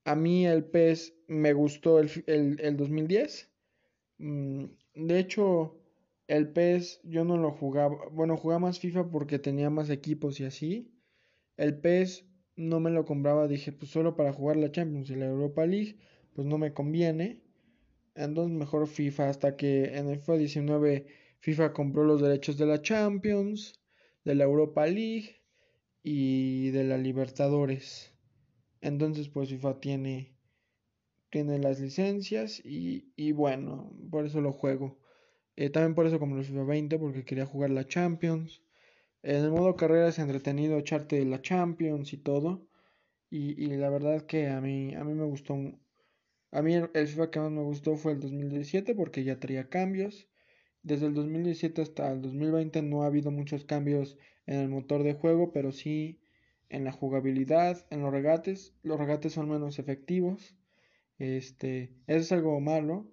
A 0.05 0.15
mí 0.17 0.47
el 0.47 0.65
PES 0.65 1.15
me 1.29 1.53
gustó 1.53 1.99
el, 1.99 2.11
el, 2.27 2.77
2010. 2.77 3.51
Mm, 4.19 4.65
de 4.95 5.19
hecho, 5.19 5.79
el 6.27 6.49
PES 6.53 7.01
yo 7.05 7.25
no 7.25 7.37
lo 7.37 7.53
jugaba. 7.53 8.09
Bueno, 8.11 8.37
jugaba 8.37 8.61
más 8.61 8.81
FIFA 8.81 9.11
porque 9.11 9.39
tenía 9.39 9.71
más 9.71 9.91
equipos 9.91 10.41
y 10.41 10.45
así. 10.45 10.91
El 11.57 11.79
PES 11.81 12.25
no 12.57 12.81
me 12.81 12.91
lo 12.91 13.05
compraba, 13.05 13.49
dije, 13.49 13.73
pues 13.73 13.91
solo 13.91 14.17
para 14.17 14.33
jugar 14.33 14.57
la 14.57 14.73
Champions 14.73 15.11
y 15.11 15.17
la 15.17 15.27
Europa 15.27 15.67
League, 15.67 15.99
pues 16.35 16.47
no 16.47 16.59
me 16.59 16.73
conviene. 16.73 17.44
Entonces 18.14 18.57
mejor 18.57 18.87
FIFA 18.88 19.29
hasta 19.31 19.57
que 19.57 19.96
en 19.96 20.09
el 20.09 20.18
FIFA 20.18 20.37
19 20.38 21.07
FIFA 21.40 21.72
compró 21.72 22.05
los 22.05 22.22
derechos 22.22 22.57
de 22.59 22.66
la 22.66 22.83
Champions, 22.83 23.81
de 24.24 24.35
la 24.35 24.44
Europa 24.44 24.87
League 24.87 25.37
y 26.03 26.70
de 26.70 26.85
la 26.85 26.98
Libertadores. 26.98 28.12
Entonces 28.83 29.29
pues 29.31 29.50
FIFA 29.50 29.81
tiene, 29.81 30.37
tiene 31.31 31.59
las 31.59 31.81
licencias 31.81 32.61
y, 32.64 33.12
y 33.16 33.33
bueno, 33.33 33.92
por 34.11 34.24
eso 34.27 34.40
lo 34.40 34.53
juego. 34.53 34.98
Eh, 35.57 35.70
también 35.70 35.94
por 35.94 36.07
eso 36.07 36.18
como 36.20 36.37
el 36.38 36.44
FIFA 36.44 36.64
20 36.64 36.98
porque 36.98 37.24
quería 37.24 37.46
jugar 37.46 37.70
la 37.70 37.87
Champions. 37.88 38.62
En 39.22 39.37
el 39.44 39.50
modo 39.53 39.77
carrera 39.77 40.09
es 40.09 40.18
entretenido 40.20 40.79
echarte 40.79 41.24
la 41.27 41.42
Champions 41.42 42.12
y 42.12 42.18
todo. 42.18 42.68
Y, 43.31 43.62
y 43.62 43.68
la 43.77 43.90
verdad 43.90 44.27
que 44.27 44.48
a 44.48 44.61
mí, 44.61 44.94
a 44.94 45.05
mí 45.05 45.14
me 45.14 45.24
gustó. 45.27 45.57
A 46.55 46.62
mí 46.62 46.73
el, 46.73 46.88
FIFA 47.09 47.33
que 47.33 47.40
más 47.40 47.51
me 47.51 47.62
gustó 47.62 47.97
fue 47.97 48.12
el 48.12 48.21
2017 48.21 48.95
porque 48.95 49.25
ya 49.25 49.40
traía 49.40 49.69
cambios. 49.69 50.29
Desde 50.85 51.07
el 51.07 51.14
2017 51.14 51.83
hasta 51.83 52.12
el 52.12 52.23
2020 52.23 52.81
no 52.83 53.03
ha 53.03 53.07
habido 53.07 53.33
muchos 53.33 53.64
cambios 53.64 54.17
en 54.47 54.61
el 54.61 54.69
motor 54.69 55.03
de 55.03 55.14
juego, 55.14 55.51
pero 55.51 55.73
sí 55.73 56.21
en 56.69 56.85
la 56.85 56.93
jugabilidad, 56.93 57.85
en 57.90 58.03
los 58.03 58.12
regates. 58.12 58.73
Los 58.85 59.01
regates 59.01 59.33
son 59.33 59.49
menos 59.49 59.81
efectivos. 59.81 60.55
Este, 61.19 61.93
eso 62.07 62.21
es 62.21 62.31
algo 62.31 62.61
malo. 62.61 63.11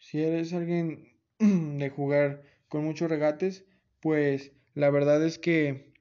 Si 0.00 0.20
eres 0.20 0.52
alguien 0.52 1.16
de 1.38 1.90
jugar 1.90 2.42
con 2.66 2.84
muchos 2.84 3.08
regates, 3.08 3.66
pues 4.00 4.50
la 4.74 4.90
verdad 4.90 5.24
es 5.24 5.38
que 5.38 5.92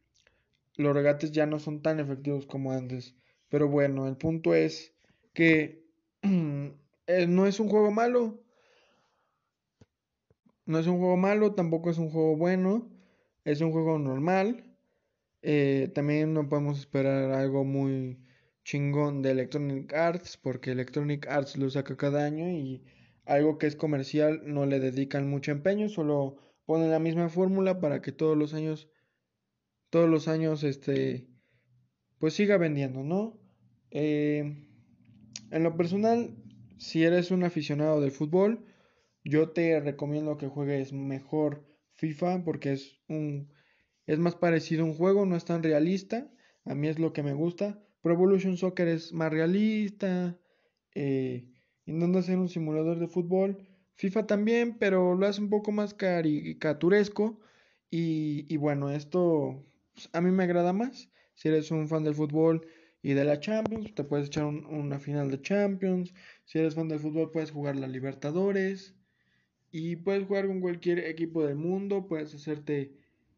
los 0.76 0.96
regates 0.96 1.32
ya 1.34 1.46
no 1.46 1.60
son 1.60 1.84
tan 1.84 2.00
efectivos 2.00 2.48
como 2.48 2.72
antes. 2.72 3.16
Pero 3.48 3.68
bueno, 3.68 4.08
el 4.08 4.18
punto 4.18 4.56
es 4.56 4.96
que 5.34 5.88
no 6.24 7.48
es 7.48 7.60
un 7.60 7.70
juego 7.70 7.92
malo. 7.92 8.44
No 10.66 10.80
es 10.80 10.88
un 10.88 11.00
juego 11.00 11.18
malo, 11.18 11.54
tampoco 11.56 11.90
es 11.90 11.98
un 11.98 12.10
juego 12.10 12.36
bueno. 12.38 12.90
Es 13.44 13.62
un 13.62 13.72
juego 13.72 13.98
normal. 14.00 14.70
Eh, 15.42 15.92
también 15.96 16.34
no 16.34 16.50
podemos 16.50 16.80
esperar 16.80 17.32
algo 17.32 17.64
muy 17.64 18.20
chingón 18.64 19.22
de 19.22 19.32
Electronic 19.32 19.94
Arts, 19.94 20.38
porque 20.38 20.72
Electronic 20.72 21.28
Arts 21.28 21.58
lo 21.58 21.70
saca 21.70 21.98
cada 21.98 22.26
año 22.26 22.50
y 22.50 22.84
algo 23.26 23.58
que 23.58 23.68
es 23.68 23.76
comercial 23.76 24.42
no 24.46 24.66
le 24.66 24.80
dedican 24.80 25.30
mucho 25.30 25.52
empeño, 25.52 25.90
solo 25.90 26.38
ponen 26.66 26.92
la 26.92 27.00
misma 27.00 27.30
fórmula 27.30 27.80
para 27.80 28.02
que 28.02 28.12
todos 28.12 28.38
los 28.38 28.54
años, 28.54 28.90
todos 29.90 30.10
los 30.10 30.28
años, 30.28 30.64
este, 30.64 31.28
pues 32.20 32.34
siga 32.34 32.58
vendiendo, 32.58 33.04
¿no? 33.04 33.40
Eh, 33.92 34.69
en 35.52 35.64
lo 35.64 35.76
personal, 35.76 36.36
si 36.78 37.04
eres 37.04 37.32
un 37.32 37.44
aficionado 37.44 38.02
del 38.02 38.12
fútbol, 38.12 38.66
yo 39.24 39.50
te 39.50 39.80
recomiendo 39.80 40.38
que 40.38 40.48
juegues 40.48 40.94
mejor 40.94 41.66
FIFA 41.96 42.44
porque 42.44 42.74
es 42.74 43.00
un 43.08 43.52
es 44.10 44.18
más 44.18 44.34
parecido 44.34 44.82
a 44.82 44.86
un 44.86 44.96
juego, 44.96 45.28
no 45.28 45.36
es 45.36 45.46
tan 45.46 45.62
realista. 45.62 46.32
A 46.66 46.74
mí 46.74 46.88
es 46.88 46.98
lo 46.98 47.14
que 47.14 47.22
me 47.22 47.34
gusta. 47.34 47.80
Pro 48.02 48.14
Evolution 48.14 48.58
Soccer 48.58 48.88
es 48.88 49.14
más 49.14 49.32
realista. 49.32 50.36
Eh, 50.96 51.48
intenta 51.86 52.24
ser 52.24 52.40
un 52.40 52.50
simulador 52.50 52.98
de 52.98 53.08
fútbol. 53.08 53.68
FIFA 53.98 54.26
también, 54.26 54.80
pero 54.80 55.14
lo 55.14 55.28
hace 55.28 55.42
un 55.42 55.52
poco 55.52 55.72
más 55.72 55.94
caricaturesco. 55.94 57.40
Y, 57.92 58.58
bueno, 58.58 58.90
esto 58.90 59.64
pues, 59.94 60.10
a 60.12 60.22
mí 60.22 60.32
me 60.32 60.46
agrada 60.46 60.74
más. 60.74 61.12
Si 61.36 61.48
eres 61.48 61.70
un 61.70 61.88
fan 61.88 62.04
del 62.04 62.16
fútbol 62.16 62.66
y 63.02 63.14
de 63.14 63.24
la 63.24 63.40
Champions, 63.40 63.94
te 63.96 64.04
puedes 64.04 64.28
echar 64.28 64.46
una 64.46 65.00
final 65.00 65.32
de 65.32 65.42
Champions. 65.42 66.14
Si 66.46 66.60
eres 66.60 66.76
fan 66.76 66.90
del 66.90 67.00
fútbol, 67.00 67.32
puedes 67.32 67.52
jugar 67.52 67.78
la 67.78 67.88
Libertadores. 67.88 68.94
Y 69.72 69.98
puedes 69.98 70.28
jugar 70.28 70.48
con 70.48 70.60
cualquier 70.60 71.00
equipo 71.00 71.46
del 71.46 71.56
mundo. 71.56 72.08
Puedes 72.08 72.34
hacerte, 72.36 72.92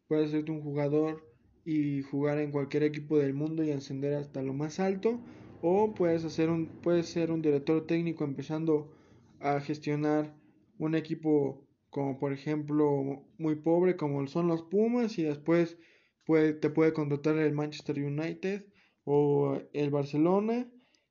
puedes 0.08 0.32
un 0.48 0.62
jugador 0.62 1.24
y 1.64 2.02
jugar 2.02 2.38
en 2.38 2.50
cualquier 2.50 2.82
equipo 2.82 3.18
del 3.18 3.34
mundo 3.34 3.62
y 3.62 3.70
ascender 3.70 4.14
hasta 4.14 4.42
lo 4.42 4.52
más 4.52 4.80
alto. 4.80 5.20
O 5.60 5.94
puedes, 5.94 6.24
hacer 6.24 6.50
un, 6.50 6.66
puedes 6.66 7.06
ser 7.06 7.30
un 7.30 7.40
director 7.40 7.86
técnico 7.86 8.24
empezando 8.24 8.92
a 9.38 9.60
gestionar 9.60 10.34
un 10.78 10.96
equipo 10.96 11.64
como 11.90 12.18
por 12.18 12.32
ejemplo 12.32 13.22
muy 13.38 13.54
pobre 13.56 13.96
como 13.96 14.26
son 14.26 14.48
los 14.48 14.62
Pumas 14.62 15.18
y 15.18 15.24
después 15.24 15.76
puede, 16.24 16.54
te 16.54 16.70
puede 16.70 16.92
contratar 16.94 17.36
el 17.36 17.52
Manchester 17.52 17.98
United 18.02 18.64
o 19.04 19.60
el 19.72 19.90
Barcelona 19.90 20.68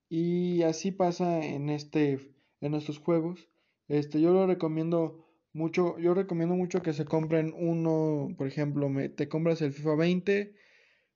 y 0.10 0.63
así 0.63 0.91
pasa 0.91 1.43
en 1.43 1.69
este 1.69 2.34
en 2.62 2.73
estos 2.73 2.99
juegos 2.99 3.49
este 3.88 4.21
yo 4.21 4.32
lo 4.34 4.47
recomiendo 4.47 5.25
mucho 5.54 5.97
yo 5.99 6.13
recomiendo 6.13 6.56
mucho 6.56 6.82
que 6.82 6.93
se 6.93 7.06
compren 7.06 7.54
uno 7.58 8.34
por 8.38 8.47
ejemplo 8.47 8.89
me, 8.89 9.10
te 9.10 9.27
compras 9.27 9.62
el 9.62 9.73
FIFA 9.73 9.95
20 9.95 10.56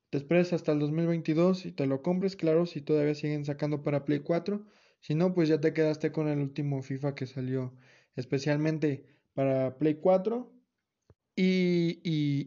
te 0.10 0.18
esperes 0.18 0.54
hasta 0.54 0.72
el 0.72 0.80
2022 0.80 1.66
y 1.66 1.72
te 1.72 1.88
lo 1.88 2.02
compres 2.02 2.36
claro 2.36 2.66
si 2.66 2.82
todavía 2.82 3.16
siguen 3.16 3.46
sacando 3.46 3.84
para 3.84 4.06
Play 4.06 4.20
4 4.20 4.66
si 5.02 5.16
no 5.16 5.34
pues 5.34 5.50
ya 5.50 5.60
te 5.62 5.74
quedaste 5.74 6.12
con 6.12 6.28
el 6.28 6.40
último 6.40 6.82
FIFA 6.82 7.16
que 7.16 7.28
salió 7.28 7.74
especialmente 8.16 9.06
para 9.34 9.78
Play 9.78 9.96
4. 9.96 10.52
Y, 11.38 12.00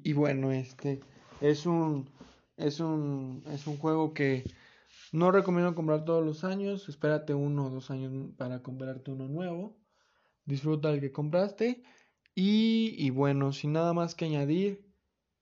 y, 0.02 0.12
bueno, 0.14 0.50
este 0.50 1.00
es 1.42 1.66
un, 1.66 2.08
es, 2.58 2.80
un, 2.80 3.42
es 3.52 3.66
un 3.66 3.78
juego 3.78 4.12
que 4.12 4.44
no 5.12 5.30
recomiendo 5.30 5.74
comprar 5.74 6.04
todos 6.04 6.24
los 6.24 6.44
años. 6.44 6.88
Espérate 6.88 7.34
uno 7.34 7.66
o 7.66 7.70
dos 7.70 7.90
años 7.90 8.12
para 8.36 8.62
comprarte 8.62 9.10
uno 9.10 9.28
nuevo. 9.28 9.76
Disfruta 10.44 10.90
el 10.90 11.00
que 11.00 11.12
compraste. 11.12 11.82
Y, 12.34 12.94
y 12.98 13.10
bueno, 13.10 13.52
sin 13.52 13.72
nada 13.72 13.92
más 13.92 14.14
que 14.14 14.26
añadir, 14.26 14.84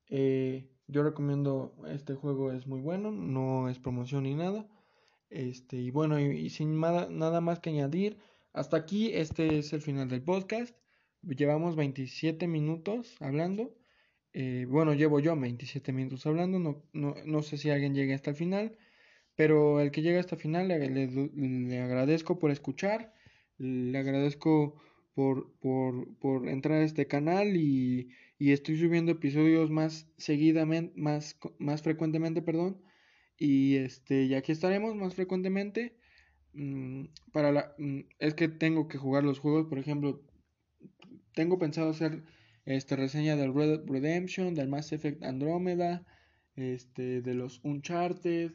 eh, 0.08 0.70
yo 0.86 1.02
recomiendo 1.02 1.74
este 1.88 2.14
juego, 2.14 2.52
es 2.52 2.66
muy 2.66 2.80
bueno, 2.80 3.10
no 3.10 3.68
es 3.68 3.78
promoción 3.78 4.24
ni 4.24 4.34
nada. 4.34 4.66
Este, 5.30 5.76
y 5.76 5.90
bueno, 5.90 6.20
y, 6.20 6.50
sin 6.50 6.80
nada 6.80 7.40
más 7.40 7.58
que 7.58 7.70
añadir, 7.70 8.18
hasta 8.52 8.76
aquí, 8.76 9.10
este 9.12 9.58
es 9.58 9.72
el 9.72 9.82
final 9.82 10.08
del 10.08 10.22
podcast. 10.22 10.74
Llevamos 11.22 11.76
27 11.76 12.46
minutos 12.46 13.16
hablando. 13.20 13.74
Eh, 14.38 14.66
bueno, 14.68 14.92
llevo 14.92 15.18
yo 15.18 15.34
27 15.34 15.92
minutos 15.94 16.26
hablando. 16.26 16.58
No, 16.58 16.82
no, 16.92 17.14
no, 17.24 17.42
sé 17.42 17.56
si 17.56 17.70
alguien 17.70 17.94
llegue 17.94 18.12
hasta 18.12 18.30
el 18.30 18.36
final. 18.36 18.76
Pero 19.34 19.80
el 19.80 19.90
que 19.90 20.02
llega 20.02 20.20
hasta 20.20 20.34
el 20.36 20.42
final 20.42 20.68
le, 20.68 20.78
le, 20.90 21.80
agradezco 21.80 22.38
por 22.38 22.50
escuchar. 22.50 23.14
Le 23.58 23.96
agradezco 23.98 24.76
por, 25.14 25.58
por, 25.60 26.18
por, 26.18 26.48
entrar 26.48 26.82
a 26.82 26.84
este 26.84 27.06
canal 27.06 27.56
y, 27.56 28.10
y 28.38 28.52
estoy 28.52 28.78
subiendo 28.78 29.12
episodios 29.12 29.70
más 29.70 30.06
seguidamente, 30.18 30.92
más, 31.00 31.38
más 31.58 31.82
frecuentemente, 31.82 32.42
perdón. 32.42 32.82
Y 33.38 33.76
este, 33.76 34.24
y 34.24 34.34
aquí 34.34 34.52
estaremos 34.52 34.94
más 34.96 35.14
frecuentemente. 35.14 35.96
Mm, 36.52 37.06
para 37.32 37.52
la, 37.52 37.74
mm, 37.78 38.00
es 38.18 38.34
que 38.34 38.48
tengo 38.48 38.88
que 38.88 38.98
jugar 38.98 39.24
los 39.24 39.38
juegos, 39.38 39.66
por 39.66 39.78
ejemplo, 39.78 40.22
tengo 41.34 41.58
pensado 41.58 41.90
hacer 41.90 42.22
este 42.66 42.96
reseña 42.96 43.36
del 43.36 43.54
Red 43.54 43.86
Redemption, 43.86 44.54
del 44.54 44.68
Mass 44.68 44.92
Effect 44.92 45.22
Andromeda, 45.24 46.04
este 46.54 47.22
de 47.22 47.34
los 47.34 47.60
Uncharted, 47.64 48.52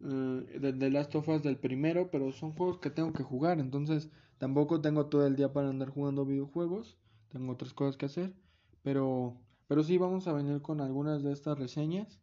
eh, 0.00 0.58
de, 0.60 0.72
de 0.72 0.90
Last 0.90 1.14
of 1.14 1.28
Us 1.28 1.42
del 1.42 1.58
primero, 1.58 2.10
pero 2.10 2.32
son 2.32 2.52
juegos 2.52 2.78
que 2.78 2.90
tengo 2.90 3.12
que 3.12 3.22
jugar, 3.22 3.60
entonces 3.60 4.10
tampoco 4.38 4.80
tengo 4.80 5.06
todo 5.06 5.26
el 5.26 5.36
día 5.36 5.52
para 5.52 5.68
andar 5.68 5.90
jugando 5.90 6.24
videojuegos, 6.24 6.98
tengo 7.28 7.52
otras 7.52 7.74
cosas 7.74 7.96
que 7.98 8.06
hacer, 8.06 8.34
pero 8.82 9.38
pero 9.68 9.82
sí 9.82 9.98
vamos 9.98 10.26
a 10.28 10.32
venir 10.32 10.62
con 10.62 10.80
algunas 10.80 11.22
de 11.22 11.32
estas 11.32 11.58
reseñas 11.58 12.20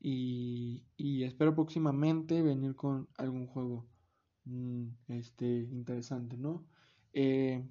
y, 0.00 0.84
y 0.96 1.24
espero 1.24 1.54
próximamente 1.54 2.42
venir 2.42 2.74
con 2.74 3.08
algún 3.16 3.46
juego 3.46 3.86
mm, 4.44 4.88
este, 5.08 5.68
interesante, 5.70 6.36
¿no? 6.38 6.66
Eh, 7.12 7.68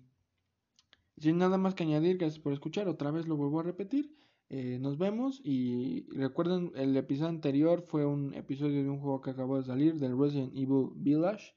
sin 1.19 1.37
nada 1.37 1.57
más 1.57 1.75
que 1.75 1.83
añadir, 1.83 2.17
gracias 2.17 2.39
por 2.41 2.53
escuchar, 2.53 2.87
otra 2.87 3.11
vez 3.11 3.27
lo 3.27 3.35
vuelvo 3.35 3.59
a 3.59 3.63
repetir. 3.63 4.15
Eh, 4.49 4.79
nos 4.79 4.97
vemos 4.97 5.41
y 5.43 6.07
recuerden, 6.09 6.71
el 6.75 6.97
episodio 6.97 7.29
anterior 7.29 7.83
fue 7.83 8.05
un 8.05 8.33
episodio 8.33 8.83
de 8.83 8.89
un 8.89 8.99
juego 8.99 9.21
que 9.21 9.29
acabó 9.29 9.57
de 9.57 9.63
salir, 9.63 9.95
del 9.95 10.17
Resident 10.17 10.55
Evil 10.55 10.89
Village, 10.95 11.53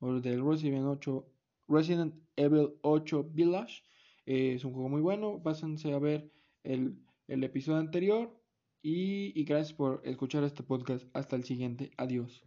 o 0.00 0.20
del 0.20 0.44
Resident 0.44 0.86
8, 0.86 1.26
Resident 1.68 2.14
Evil 2.36 2.74
8 2.82 3.30
Village. 3.32 3.82
Eh, 4.26 4.54
es 4.54 4.64
un 4.64 4.72
juego 4.72 4.88
muy 4.88 5.00
bueno, 5.00 5.42
pásense 5.42 5.92
a 5.92 5.98
ver 5.98 6.30
el, 6.62 6.98
el 7.28 7.44
episodio 7.44 7.78
anterior 7.78 8.30
y, 8.82 9.38
y 9.38 9.44
gracias 9.44 9.72
por 9.72 10.02
escuchar 10.04 10.44
este 10.44 10.62
podcast. 10.62 11.06
Hasta 11.14 11.36
el 11.36 11.44
siguiente. 11.44 11.92
Adiós. 11.96 12.42